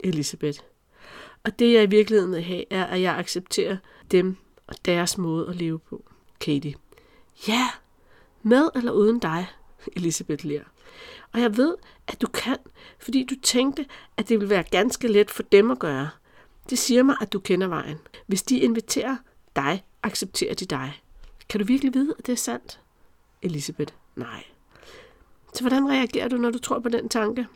[0.00, 0.60] Elisabeth.
[1.44, 3.76] Og det jeg i virkeligheden vil have, er, at jeg accepterer
[4.10, 4.36] dem
[4.66, 6.04] og deres måde at leve på.
[6.40, 6.74] Katie.
[7.48, 7.68] Ja,
[8.42, 9.46] med eller uden dig,
[9.96, 10.62] Elisabeth Lær.
[11.32, 12.56] Og jeg ved, at du kan,
[12.98, 13.86] fordi du tænkte,
[14.16, 16.10] at det vil være ganske let for dem at gøre.
[16.70, 17.98] Det siger mig, at du kender vejen.
[18.26, 19.16] Hvis de inviterer
[19.56, 21.02] dig, accepterer de dig.
[21.48, 22.80] Kan du virkelig vide, at det er sandt?
[23.42, 23.92] Elisabeth.
[24.16, 24.44] Nej.
[25.54, 27.46] Så hvordan reagerer du, når du tror på den tanke?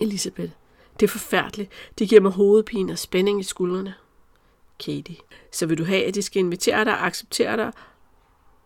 [0.00, 0.52] Elisabeth.
[1.00, 1.70] Det er forfærdeligt.
[1.98, 3.94] Det giver mig hovedpine og spænding i skuldrene.
[4.84, 5.16] Katie.
[5.52, 7.72] Så vil du have, at de skal invitere dig og acceptere dig,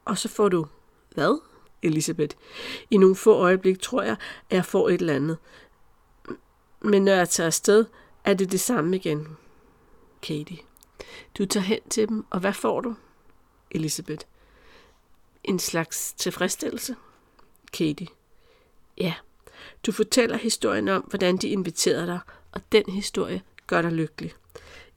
[0.04, 0.66] og så får du
[1.14, 1.40] hvad?
[1.82, 2.36] Elisabeth.
[2.90, 4.16] I nogle få øjeblik tror jeg,
[4.50, 5.38] at jeg får et eller andet.
[6.80, 7.84] Men når jeg tager afsted,
[8.24, 9.36] er det det samme igen.
[10.24, 10.58] Katie.
[11.38, 12.94] Du tager hen til dem, og hvad får du?
[13.70, 14.26] Elisabeth.
[15.44, 16.96] En slags tilfredsstillelse.
[17.72, 18.06] Katie.
[18.98, 19.14] Ja.
[19.86, 22.20] Du fortæller historien om, hvordan de inviterede dig,
[22.52, 24.32] og den historie gør dig lykkelig.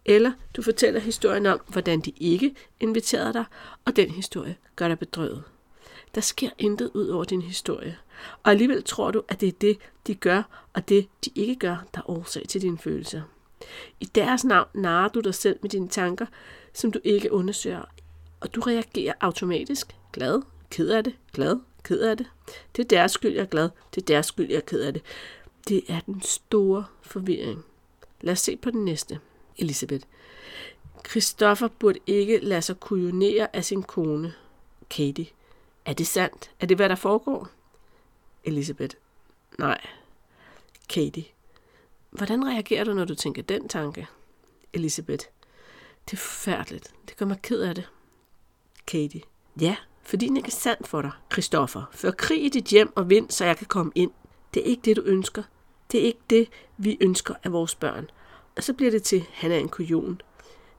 [0.06, 3.46] Eller du fortæller historien om, hvordan de ikke inviterede dig,
[3.86, 5.44] og den historie gør dig bedrøvet.
[6.16, 7.98] Der sker intet ud over din historie.
[8.44, 11.78] Og alligevel tror du, at det er det, de gør, og det, de ikke gør,
[11.94, 13.22] der er årsag til dine følelser.
[14.00, 16.26] I deres navn narer du dig selv med dine tanker,
[16.74, 17.86] som du ikke undersøger,
[18.40, 22.28] og du reagerer automatisk, glad, ked af det, glad, ked af det.
[22.76, 24.94] Det er deres skyld, jeg er glad, det er deres skyld, jeg er ked af
[24.94, 25.02] det.
[25.68, 27.66] Det er den store forvirring.
[28.22, 29.20] Lad os se på den næste.
[29.58, 30.08] Elisabeth.
[31.10, 34.34] Christoffer burde ikke lade sig kujonere af sin kone,
[34.90, 35.28] Katie.
[35.86, 36.52] Er det sandt?
[36.60, 37.48] Er det, hvad der foregår?
[38.44, 38.96] Elisabeth.
[39.60, 39.88] Nej.
[40.90, 41.24] Katie.
[42.12, 44.08] Hvordan reagerer du, når du tænker den tanke?
[44.74, 45.26] Elisabeth.
[46.06, 46.94] Det er forfærdeligt.
[47.10, 47.90] Det gør mig ked af det.
[48.88, 49.22] Katie.
[49.62, 51.84] Ja, fordi den ikke er sand for dig, Christoffer.
[51.92, 54.12] Før krig i dit hjem og vind, så jeg kan komme ind.
[54.54, 55.44] Det er ikke det, du ønsker.
[55.92, 58.10] Det er ikke det, vi ønsker af vores børn.
[58.58, 60.22] Og så bliver det til, han er en kujon.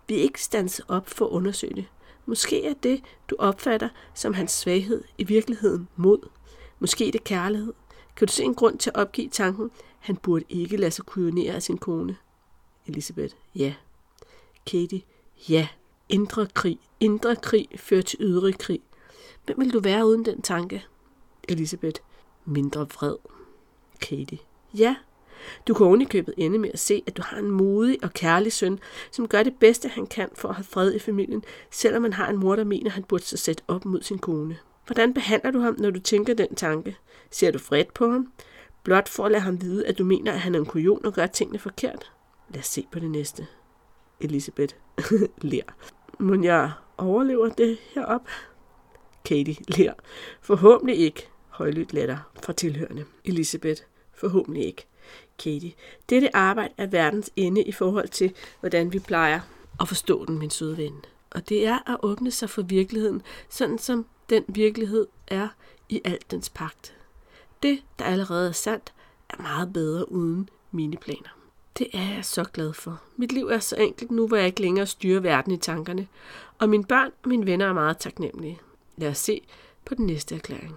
[0.08, 1.86] Vi er ikke stanset op for at undersøge det.
[2.26, 6.28] Måske er det, du opfatter som hans svaghed, i virkeligheden mod.
[6.78, 7.72] Måske er det kærlighed.
[8.16, 11.54] Kan du se en grund til at opgive tanken, han burde ikke lade sig kujonere
[11.54, 12.16] af sin kone?
[12.86, 13.74] Elisabeth, ja.
[14.66, 15.02] Katie,
[15.48, 15.68] ja.
[16.08, 16.78] Indre krig.
[17.00, 18.80] Indre krig fører til ydre krig.
[19.46, 20.84] Hvem vil du være uden den tanke?
[21.48, 22.00] Elisabeth,
[22.44, 23.16] mindre vred.
[24.00, 24.38] Katie,
[24.74, 24.96] ja.
[25.68, 28.12] Du kan oven i købet ende med at se, at du har en modig og
[28.12, 28.78] kærlig søn,
[29.10, 32.28] som gør det bedste, han kan for at have fred i familien, selvom man har
[32.28, 34.58] en mor, der mener, han burde sig sætte op mod sin kone.
[34.86, 36.96] Hvordan behandler du ham, når du tænker den tanke?
[37.30, 38.32] Ser du fred på ham?
[38.82, 41.12] Blot for at lade ham vide, at du mener, at han er en kujon og
[41.12, 42.12] gør tingene forkert?
[42.48, 43.46] Lad os se på det næste.
[44.20, 44.74] Elisabeth
[45.52, 45.62] ler.
[46.18, 48.28] Må jeg overlever det herop?
[49.24, 49.92] Katie ler.
[50.40, 51.28] Forhåbentlig ikke.
[51.48, 53.04] Højlydt latter fra tilhørende.
[53.24, 53.82] Elisabeth.
[54.14, 54.86] Forhåbentlig ikke.
[55.38, 55.72] Katie.
[56.10, 59.40] Dette arbejde er verdens ende i forhold til, hvordan vi plejer
[59.80, 61.04] at forstå den, min søde ven.
[61.30, 65.48] Og det er at åbne sig for virkeligheden, sådan som den virkelighed er
[65.88, 66.97] i alt dens pagt.
[67.62, 68.92] Det, der allerede er sandt,
[69.30, 71.38] er meget bedre uden mine planer.
[71.78, 73.02] Det er jeg så glad for.
[73.16, 76.06] Mit liv er så enkelt nu, hvor jeg ikke længere styrer verden i tankerne.
[76.58, 78.60] Og mine børn og mine venner er meget taknemmelige.
[78.96, 79.46] Lad os se
[79.84, 80.76] på den næste erklæring.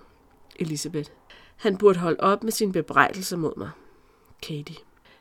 [0.55, 1.09] Elisabeth.
[1.55, 3.69] Han burde holde op med sine bebrejdelser mod mig.
[4.41, 4.75] Katie.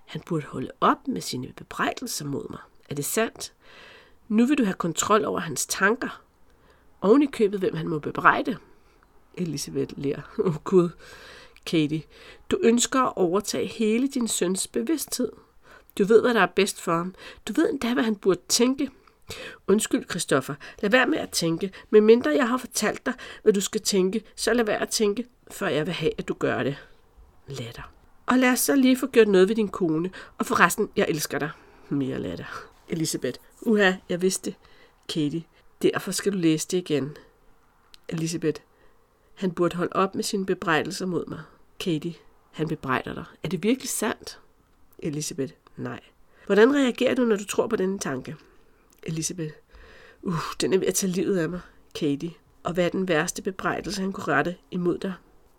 [0.05, 2.61] Han burde holde op med sine bebrejdelser mod mig.
[2.89, 3.53] Er det sandt?
[4.29, 6.23] Nu vil du have kontrol over hans tanker.
[7.01, 8.57] Oven i købet, hvem han må bebrejde.
[9.35, 10.21] Elisabeth ler.
[10.39, 10.91] Åh oh, Gud.
[11.67, 12.03] Katie,
[12.51, 15.33] du ønsker at overtage hele din søns bevidsthed.
[15.99, 17.15] Du ved, hvad der er bedst for ham.
[17.49, 18.91] Du ved endda, hvad han burde tænke.
[19.69, 20.55] Undskyld, Christoffer.
[20.83, 21.73] Lad være med at tænke.
[21.91, 25.25] Men mindre jeg har fortalt dig, hvad du skal tænke, så lad være at tænke,
[25.51, 26.77] før jeg vil have, at du gør det.
[27.47, 27.93] Latter.
[28.27, 30.11] Og lad os så lige få gjort noget ved din kone.
[30.39, 31.51] Og forresten, jeg elsker dig.
[31.89, 32.45] Mere latter.
[32.89, 33.39] Elisabeth.
[33.61, 34.59] Uha, jeg vidste det.
[35.09, 35.43] Katie.
[35.83, 37.17] Derfor skal du læse det igen.
[38.09, 38.61] Elisabeth.
[39.41, 41.41] Han burde holde op med sine bebrejdelser mod mig.
[41.79, 42.15] Katie.
[42.51, 43.25] Han bebrejder dig.
[43.43, 44.41] Er det virkelig sandt?
[44.99, 45.53] Elisabeth.
[45.77, 46.01] Nej.
[46.47, 48.37] Hvordan reagerer du, når du tror på denne tanke?
[49.03, 49.53] Elisabeth.
[50.23, 51.61] Uh, den er ved at tage livet af mig.
[51.95, 52.31] Katie.
[52.63, 55.13] Og hvad er den værste bebrejdelse, han kunne rette imod dig?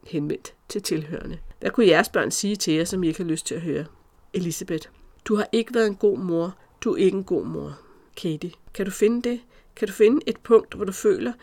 [0.08, 1.40] Henvendt til tilhørende.
[1.60, 3.86] Hvad kunne jeres børn sige til jer, som I ikke har lyst til at høre?
[4.34, 4.88] Elisabeth.
[5.26, 6.58] Du har ikke været en god mor.
[6.82, 7.80] Du er ikke en god mor.
[8.18, 8.52] Katie.
[8.74, 9.42] Kan du finde det?
[9.76, 11.34] Kan du finde et punkt, hvor du føler,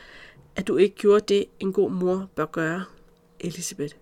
[0.59, 2.85] at du ikke gjorde det, en god mor bør gøre?
[3.41, 3.95] Elisabeth.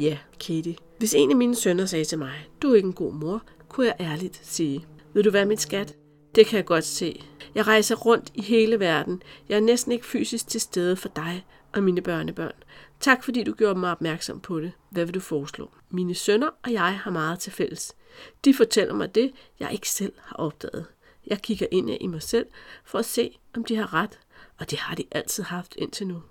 [0.00, 0.76] Ja, Katie.
[0.98, 3.86] Hvis en af mine sønner sagde til mig, du er ikke en god mor, kunne
[3.86, 5.96] jeg ærligt sige, vil du være mit skat?
[6.34, 7.22] Det kan jeg godt se.
[7.54, 9.22] Jeg rejser rundt i hele verden.
[9.48, 12.52] Jeg er næsten ikke fysisk til stede for dig og mine børnebørn.
[13.00, 14.72] Tak fordi du gjorde mig opmærksom på det.
[14.90, 15.70] Hvad vil du foreslå?
[15.90, 17.94] Mine sønner og jeg har meget til fælles.
[18.44, 20.86] De fortæller mig det, jeg ikke selv har opdaget.
[21.26, 22.46] Jeg kigger ind i mig selv
[22.84, 24.18] for at se, om de har ret,
[24.62, 26.22] og det har de altid haft indtil nu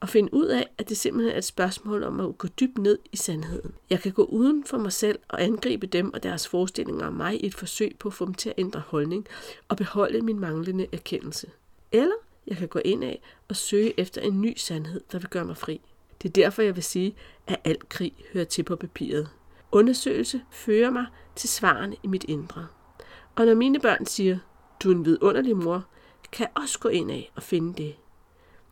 [0.00, 2.98] og finde ud af, at det simpelthen er et spørgsmål om at gå dybt ned
[3.12, 3.74] i sandheden.
[3.90, 7.44] Jeg kan gå uden for mig selv og angribe dem og deres forestillinger om mig
[7.44, 9.26] i et forsøg på at få dem til at ændre holdning
[9.68, 11.50] og beholde min manglende erkendelse.
[11.92, 12.14] Eller
[12.46, 15.56] jeg kan gå ind af og søge efter en ny sandhed, der vil gøre mig
[15.56, 15.80] fri.
[16.22, 17.14] Det er derfor, jeg vil sige,
[17.46, 19.28] at al krig hører til på papiret.
[19.72, 22.66] Undersøgelse fører mig til svarene i mit indre.
[23.34, 24.38] Og når mine børn siger,
[24.82, 25.84] du er en vidunderlig mor,
[26.32, 27.96] kan jeg også gå ind af og finde det,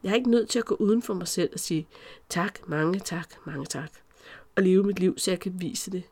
[0.02, 1.88] jeg er ikke nødt til at gå uden for mig selv og sige
[2.28, 3.90] tak, mange tak, mange tak.
[4.56, 6.02] Og leve mit liv, så jeg kan vise det.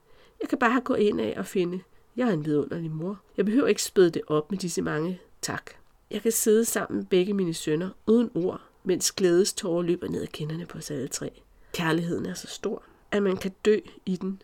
[0.40, 1.80] Jeg kan bare gå ind af og finde,
[2.16, 3.20] jeg er en vidunderlig mor.
[3.36, 5.70] Jeg behøver ikke spæde det op med disse mange tak.
[6.10, 10.26] Jeg kan sidde sammen med begge mine sønner uden ord, mens glædestårer løber ned ad
[10.26, 11.42] kinderne på os alle tre.
[11.72, 14.42] Kærligheden er så stor, at man kan dø i den.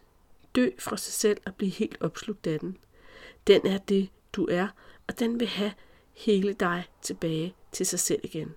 [0.55, 2.77] Dø fra sig selv og blive helt opslugt af den.
[3.47, 4.69] Den er det, du er,
[5.07, 5.73] og den vil have
[6.15, 8.55] hele dig tilbage til sig selv igen.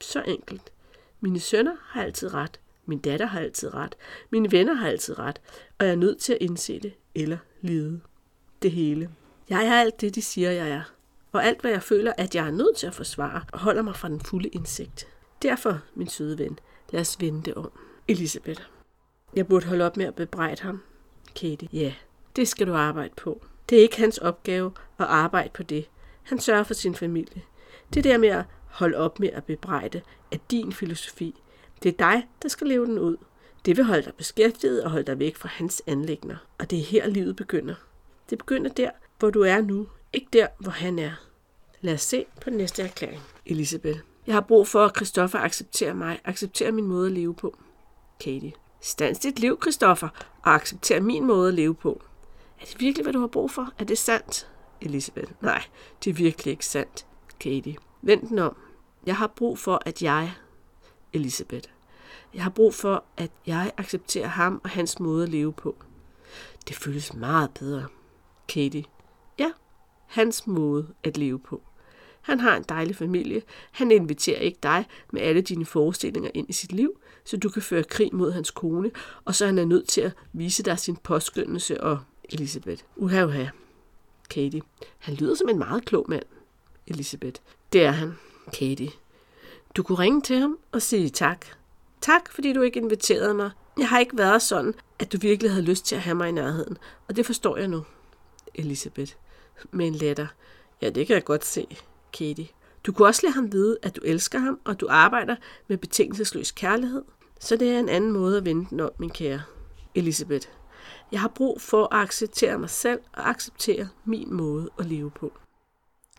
[0.00, 0.72] Så enkelt.
[1.20, 2.60] Mine sønner har altid ret.
[2.86, 3.96] Min datter har altid ret.
[4.30, 5.40] Mine venner har altid ret.
[5.78, 8.00] Og jeg er nødt til at indse det eller lide.
[8.62, 9.10] Det hele.
[9.48, 10.82] Jeg er alt det, de siger, jeg er.
[11.32, 13.96] Og alt, hvad jeg føler, at jeg er nødt til at forsvare, og holder mig
[13.96, 15.06] fra den fulde indsigt.
[15.42, 16.58] Derfor, min søde ven,
[16.90, 17.72] lad os vende det om.
[18.08, 18.62] Elisabeth.
[19.34, 20.82] Jeg burde holde op med at bebrejde ham.
[21.34, 21.68] Katie.
[21.72, 21.94] Ja,
[22.36, 23.42] det skal du arbejde på.
[23.68, 25.88] Det er ikke hans opgave at arbejde på det.
[26.22, 27.42] Han sørger for sin familie.
[27.94, 31.34] Det der med at holde op med at bebrejde er din filosofi.
[31.82, 33.16] Det er dig, der skal leve den ud.
[33.64, 36.36] Det vil holde dig beskæftiget og holde dig væk fra hans anlægner.
[36.58, 37.74] Og det er her, livet begynder.
[38.30, 41.12] Det begynder der, hvor du er nu, ikke der, hvor han er.
[41.80, 43.22] Lad os se på den næste erklæring.
[43.46, 43.98] Elisabeth.
[44.26, 47.56] Jeg har brug for, at Christoffer accepterer mig, accepterer min måde at leve på.
[48.20, 48.52] Katie.
[48.80, 50.08] Stans dit liv, Christoffer,
[50.42, 52.02] og accepter min måde at leve på.
[52.60, 53.72] Er det virkelig, hvad du har brug for?
[53.78, 54.48] Er det sandt?
[54.84, 55.32] Elisabeth.
[55.40, 55.64] Nej,
[56.04, 57.06] det er virkelig ikke sandt.
[57.40, 57.76] Katie.
[58.02, 58.56] Vent den om.
[59.06, 60.32] Jeg har brug for, at jeg,
[61.12, 61.68] Elisabeth,
[62.34, 65.76] jeg har brug for, at jeg accepterer ham og hans måde at leve på.
[66.68, 67.86] Det føles meget bedre.
[68.48, 68.84] Katie.
[69.38, 69.50] Ja,
[70.06, 71.62] hans måde at leve på.
[72.20, 73.42] Han har en dejlig familie.
[73.72, 77.62] Han inviterer ikke dig med alle dine forestillinger ind i sit liv, så du kan
[77.62, 78.90] føre krig mod hans kone,
[79.24, 82.82] og så han er nødt til at vise dig sin påskyndelse og Elisabeth.
[82.96, 83.46] Uha, uha.
[84.32, 84.62] Katie.
[84.98, 86.22] Han lyder som en meget klog mand.
[86.86, 87.40] Elisabeth.
[87.72, 88.18] Det er han.
[88.52, 88.90] Katie.
[89.76, 91.46] Du kunne ringe til ham og sige tak.
[92.00, 93.50] Tak, fordi du ikke inviterede mig.
[93.78, 96.32] Jeg har ikke været sådan, at du virkelig havde lyst til at have mig i
[96.32, 97.84] nærheden, og det forstår jeg nu.
[98.54, 99.12] Elisabeth.
[99.70, 100.26] Med en letter.
[100.82, 101.66] Ja, det kan jeg godt se.
[102.12, 102.48] Katie.
[102.86, 105.36] Du kunne også lade ham vide, at du elsker ham, og du arbejder
[105.68, 107.02] med betingelsesløs kærlighed.
[107.40, 109.42] Så det er en anden måde at vende den om, min kære.
[109.94, 110.48] Elisabeth.
[111.12, 115.32] Jeg har brug for at acceptere mig selv og acceptere min måde at leve på.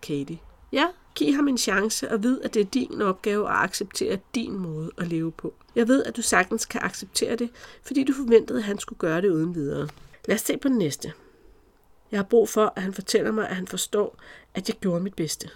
[0.02, 0.40] Katie.
[0.72, 4.58] Ja, giv ham en chance og vid, at det er din opgave at acceptere din
[4.58, 5.54] måde at leve på.
[5.76, 7.50] Jeg ved, at du sagtens kan acceptere det,
[7.82, 9.90] fordi du forventede, at han skulle gøre det uden videre.
[10.26, 11.14] Lad os se på den næste.
[12.12, 14.20] Jeg har brug for, at han fortæller mig, at han forstår,
[14.54, 15.50] at jeg gjorde mit bedste.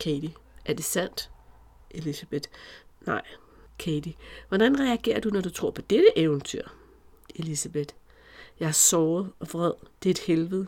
[0.00, 0.34] Katie.
[0.64, 1.30] Er det sandt?
[1.90, 2.48] Elisabeth.
[3.06, 3.22] Nej.
[3.78, 4.14] Katie.
[4.48, 6.62] Hvordan reagerer du, når du tror på dette eventyr?
[7.34, 7.94] Elisabeth.
[8.60, 9.72] Jeg er såret og vred.
[10.02, 10.66] Det er et helvede.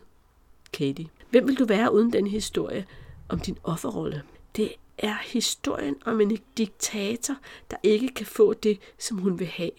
[0.73, 1.09] Katie.
[1.31, 2.87] Hvem vil du være uden den historie
[3.29, 4.23] om din offerrolle?
[4.57, 7.35] Det er historien om en diktator,
[7.71, 9.71] der ikke kan få det, som hun vil have.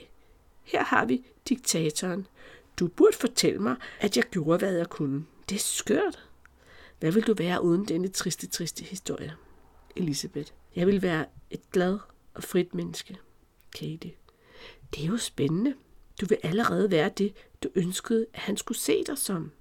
[0.63, 2.27] Her har vi diktatoren.
[2.79, 5.25] Du burde fortælle mig, at jeg gjorde, hvad jeg kunne.
[5.49, 6.29] Det er skørt.
[6.99, 9.33] Hvad vil du være uden denne triste, triste historie?
[9.95, 10.51] Elisabeth.
[10.75, 11.99] Jeg vil være et glad
[12.33, 13.17] og frit menneske.
[13.75, 14.11] Katie.
[14.93, 15.73] Det er jo spændende.
[16.21, 19.51] Du vil allerede være det, du ønskede, at han skulle se dig som.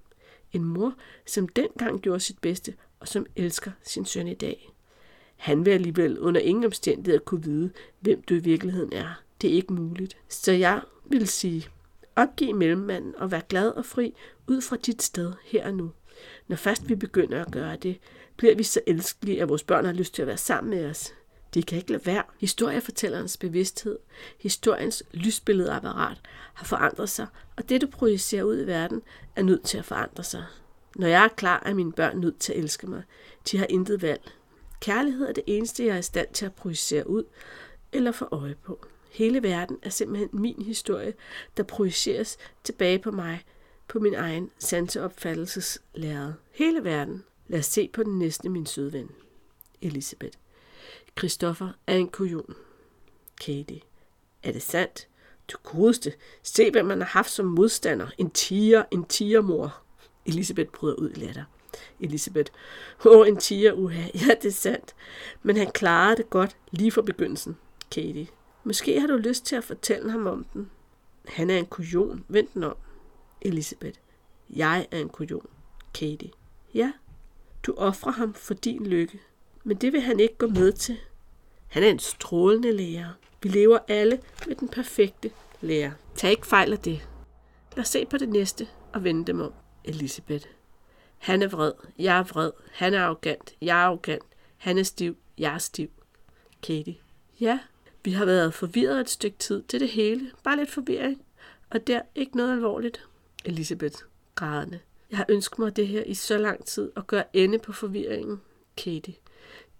[0.51, 0.93] En mor,
[1.25, 4.69] som dengang gjorde sit bedste, og som elsker sin søn i dag.
[5.35, 9.21] Han vil alligevel under ingen omstændigheder kunne vide, hvem du i virkeligheden er.
[9.41, 10.17] Det er ikke muligt.
[10.29, 11.67] Så jeg vil sige,
[12.15, 14.13] opgiv mellemmanden og vær glad og fri
[14.47, 15.91] ud fra dit sted her og nu.
[16.47, 17.97] Når først vi begynder at gøre det,
[18.37, 21.13] bliver vi så elskelige, at vores børn har lyst til at være sammen med os.
[21.53, 22.23] De kan ikke lade være.
[22.39, 23.99] Historiefortællerens bevidsthed,
[24.39, 26.17] historiens lysbilledeapparat
[26.53, 29.01] har forandret sig, og det, du projicerer ud i verden,
[29.35, 30.45] er nødt til at forandre sig.
[30.95, 33.03] Når jeg er klar, er mine børn nødt til at elske mig.
[33.51, 34.31] De har intet valg.
[34.79, 37.23] Kærlighed er det eneste, jeg er i stand til at projicere ud
[37.91, 38.85] eller få øje på.
[39.11, 41.13] Hele verden er simpelthen min historie,
[41.57, 43.43] der projiceres tilbage på mig,
[43.87, 46.33] på min egen sanseopfattelseslære.
[46.51, 47.23] Hele verden.
[47.47, 49.09] Lad os se på den næste, min søde ven.
[49.81, 50.40] Elisabeth.
[51.17, 52.55] Christoffer er en kujon.
[53.41, 53.81] Katie.
[54.43, 55.07] Er det sandt?
[55.51, 56.13] Du godeste.
[56.43, 58.07] Se, hvem man har haft som modstander.
[58.17, 59.81] En tiger, en tigermor.
[60.25, 61.43] Elisabeth bryder ud i latter.
[61.99, 62.51] Elisabeth.
[63.05, 64.01] Åh, oh, en tiger, uha.
[64.13, 64.95] Ja, det er sandt.
[65.43, 67.57] Men han klarede det godt lige fra begyndelsen.
[67.91, 68.27] Katie.
[68.63, 70.69] Måske har du lyst til at fortælle ham om den.
[71.27, 72.25] Han er en kujon.
[72.27, 72.75] Vent den om.
[73.41, 73.99] Elisabeth.
[74.49, 75.47] Jeg er en kujon.
[75.93, 76.31] Katie.
[76.73, 76.91] Ja,
[77.63, 79.19] du offrer ham for din lykke.
[79.63, 80.97] Men det vil han ikke gå med til.
[81.67, 83.09] Han er en strålende lærer.
[83.43, 85.91] Vi lever alle med den perfekte lærer.
[86.15, 87.07] Tag ikke fejl af det.
[87.75, 89.53] Lad os se på det næste og vende dem om.
[89.83, 90.45] Elisabeth.
[91.17, 91.71] Han er vred.
[91.99, 92.51] Jeg er vred.
[92.71, 93.55] Han er arrogant.
[93.61, 94.23] Jeg er arrogant.
[94.57, 95.17] Han er stiv.
[95.37, 95.89] Jeg er stiv.
[96.63, 96.95] Katie.
[97.39, 97.59] Ja,
[98.03, 99.63] vi har været forvirret et stykke tid.
[99.71, 100.31] Det det hele.
[100.43, 101.21] Bare lidt forvirring.
[101.69, 103.05] Og der ikke noget alvorligt.
[103.45, 103.95] Elisabeth.
[104.35, 104.79] Grædende.
[105.09, 108.41] Jeg har ønsket mig det her i så lang tid og gør ende på forvirringen.
[108.77, 109.13] Katie.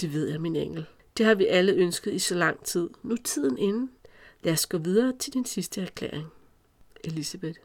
[0.02, 0.86] Det ved jeg, min engel.
[1.18, 2.90] Det har vi alle ønsket i så lang tid.
[3.04, 3.92] Nu er tiden inde.
[4.44, 6.28] Lad os gå videre til din sidste erklæring.
[7.04, 7.60] Elisabeth.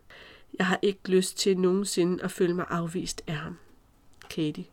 [0.59, 3.59] Jeg har ikke lyst til nogensinde at føle mig afvist af ham.
[4.31, 4.64] Katie.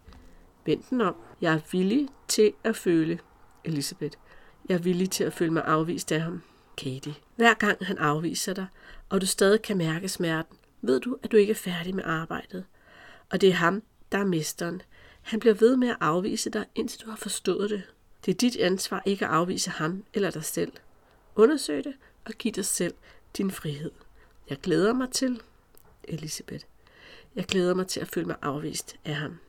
[0.66, 1.16] Vent den om.
[1.42, 3.20] Jeg er villig til at føle.
[3.64, 4.18] Elisabeth.
[4.70, 6.42] Jeg er villig til at føle mig afvist af ham.
[6.78, 7.16] Katie.
[7.36, 8.68] Hver gang han afviser dig,
[9.10, 12.66] og du stadig kan mærke smerten, ved du, at du ikke er færdig med arbejdet.
[13.30, 14.82] Og det er ham, der er mesteren.
[15.24, 17.84] Han bliver ved med at afvise dig, indtil du har forstået det.
[18.26, 20.72] Det er dit ansvar ikke at afvise ham eller dig selv.
[21.36, 21.94] Undersøg det
[22.26, 22.94] og giv dig selv
[23.38, 23.92] din frihed.
[24.50, 25.42] Jeg glæder mig til,
[26.04, 26.66] Elisabeth.
[27.36, 29.40] Jeg glæder mig til at føle mig afvist af ham.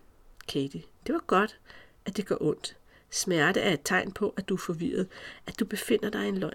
[0.49, 0.83] Katie.
[1.07, 1.59] Det var godt,
[2.07, 2.77] at det gør ondt.
[3.11, 5.09] Smerte er et tegn på, at du er forvirret,
[5.47, 6.55] at du befinder dig i en løgn.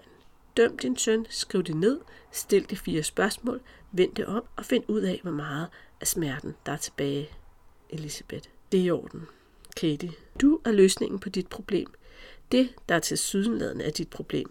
[0.56, 2.00] Døm din søn, skriv det ned,
[2.32, 3.60] stil de fire spørgsmål,
[3.92, 5.68] vend det om og find ud af, hvor meget
[6.00, 7.30] af smerten, der er tilbage.
[7.90, 8.48] Elisabeth.
[8.72, 9.26] Det er i orden.
[9.76, 10.12] Katie.
[10.40, 11.92] Du er løsningen på dit problem.
[12.52, 14.50] Det, der er til sydenladende er dit problem.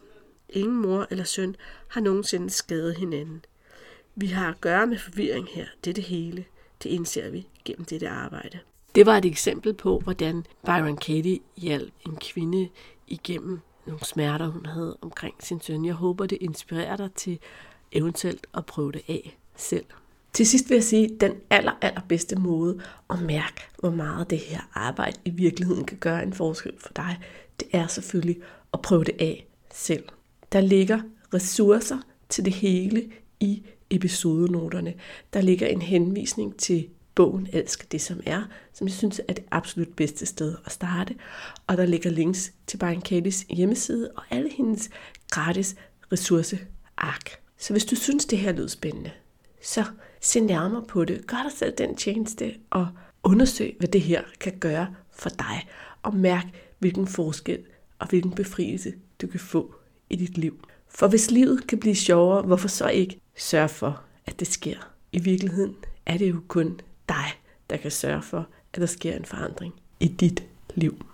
[0.50, 1.56] Ingen mor eller søn
[1.88, 3.46] har nogensinde skadet hinanden.
[4.16, 5.66] Vi har at gøre med forvirring her.
[5.84, 6.46] Det er det hele.
[6.84, 8.60] Det indser vi gennem dette arbejde.
[8.96, 12.70] Det var et eksempel på, hvordan Byron Katie hjalp en kvinde
[13.08, 15.86] igennem nogle smerter, hun havde omkring sin søn.
[15.86, 17.40] Jeg håber, det inspirerer dig til
[17.92, 19.86] eventuelt at prøve det af selv.
[20.34, 24.38] Til sidst vil jeg sige, at den aller, allerbedste måde at mærke, hvor meget det
[24.40, 27.20] her arbejde i virkeligheden kan gøre en forskel for dig,
[27.60, 28.42] det er selvfølgelig
[28.74, 30.04] at prøve det af selv.
[30.52, 31.02] Der ligger
[31.34, 31.98] ressourcer
[32.30, 34.94] til det hele i episodenoterne.
[35.34, 39.44] Der ligger en henvisning til bogen Elsk det som er, som jeg synes er det
[39.52, 41.16] absolut bedste sted at starte.
[41.68, 44.90] Og der ligger links til Brian Katie's hjemmeside og alle hendes
[45.32, 45.76] gratis
[46.12, 47.42] ressourceark.
[47.58, 49.12] Så hvis du synes, det her lyder spændende,
[49.62, 49.86] så
[50.22, 51.28] se nærmere på det.
[51.28, 52.88] Gør dig selv den tjeneste og
[53.24, 55.68] undersøg, hvad det her kan gøre for dig.
[56.04, 56.46] Og mærk,
[56.80, 57.60] hvilken forskel
[58.00, 59.76] og hvilken befrielse du kan få
[60.10, 60.68] i dit liv.
[60.90, 64.78] For hvis livet kan blive sjovere, hvorfor så ikke sørge for, at det sker?
[65.12, 67.26] I virkeligheden er det jo kun dig,
[67.70, 70.44] der kan sørge for, at der sker en forandring i dit
[70.76, 71.06] liv.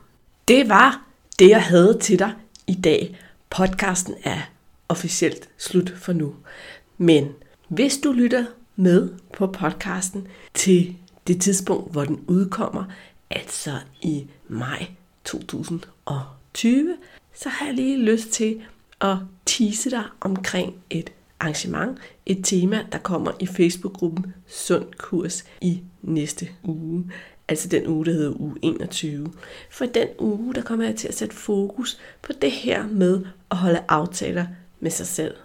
[0.47, 1.07] Det var
[1.39, 2.33] det, jeg havde til dig
[2.67, 3.17] i dag.
[3.49, 4.41] Podcasten er
[4.89, 6.35] officielt slut for nu.
[6.97, 7.33] Men
[7.67, 8.45] hvis du lytter
[8.75, 10.95] med på podcasten til
[11.27, 12.83] det tidspunkt, hvor den udkommer,
[13.29, 13.71] altså
[14.01, 14.87] i maj
[15.23, 16.97] 2020,
[17.33, 18.61] så har jeg lige lyst til
[19.01, 25.81] at tease dig omkring et arrangement, et tema, der kommer i Facebook-gruppen Sund Kurs i
[26.01, 27.11] næste uge.
[27.47, 29.33] Altså den uge, der hedder uge 21.
[29.71, 33.57] For den uge, der kommer jeg til at sætte fokus på det her med at
[33.57, 34.45] holde aftaler
[34.79, 35.35] med sig selv.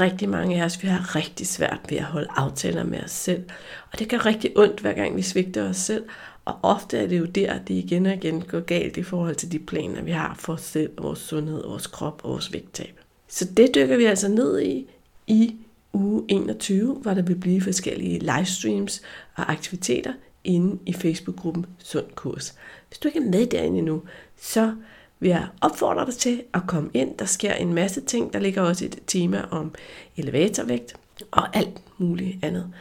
[0.00, 3.44] Rigtig mange af os, vi har rigtig svært ved at holde aftaler med os selv.
[3.92, 6.04] Og det gør rigtig ondt, hver gang vi svigter os selv.
[6.44, 9.52] Og ofte er det jo der, det igen og igen går galt i forhold til
[9.52, 13.00] de planer, vi har for os selv, vores sundhed, vores krop og vores vægttab.
[13.28, 14.86] Så det dykker vi altså ned i
[15.26, 15.56] i
[15.92, 19.02] uge 21, hvor der vil blive forskellige livestreams
[19.34, 20.12] og aktiviteter
[20.44, 22.54] inde i Facebook-gruppen Sund Kurs.
[22.88, 24.02] Hvis du ikke er med derinde endnu,
[24.40, 24.74] så
[25.20, 27.18] vil jeg opfordre dig til at komme ind.
[27.18, 28.32] Der sker en masse ting.
[28.32, 29.74] Der ligger også et tema om
[30.16, 30.96] elevatorvægt
[31.30, 32.72] og alt muligt andet.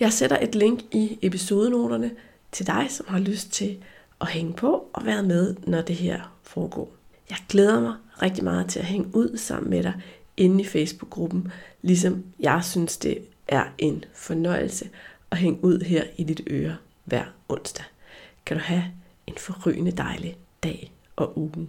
[0.00, 2.10] Jeg sætter et link i episodenoterne
[2.52, 3.78] til dig, som har lyst til
[4.20, 6.92] at hænge på og være med, når det her foregår.
[7.30, 9.94] Jeg glæder mig rigtig meget til at hænge ud sammen med dig
[10.36, 13.18] inde i Facebook-gruppen, ligesom jeg synes, det
[13.48, 14.88] er en fornøjelse
[15.30, 17.84] at hænge ud her i dit øre hver onsdag.
[18.46, 18.84] Kan du have
[19.26, 21.68] en forrygende dejlig dag og uge.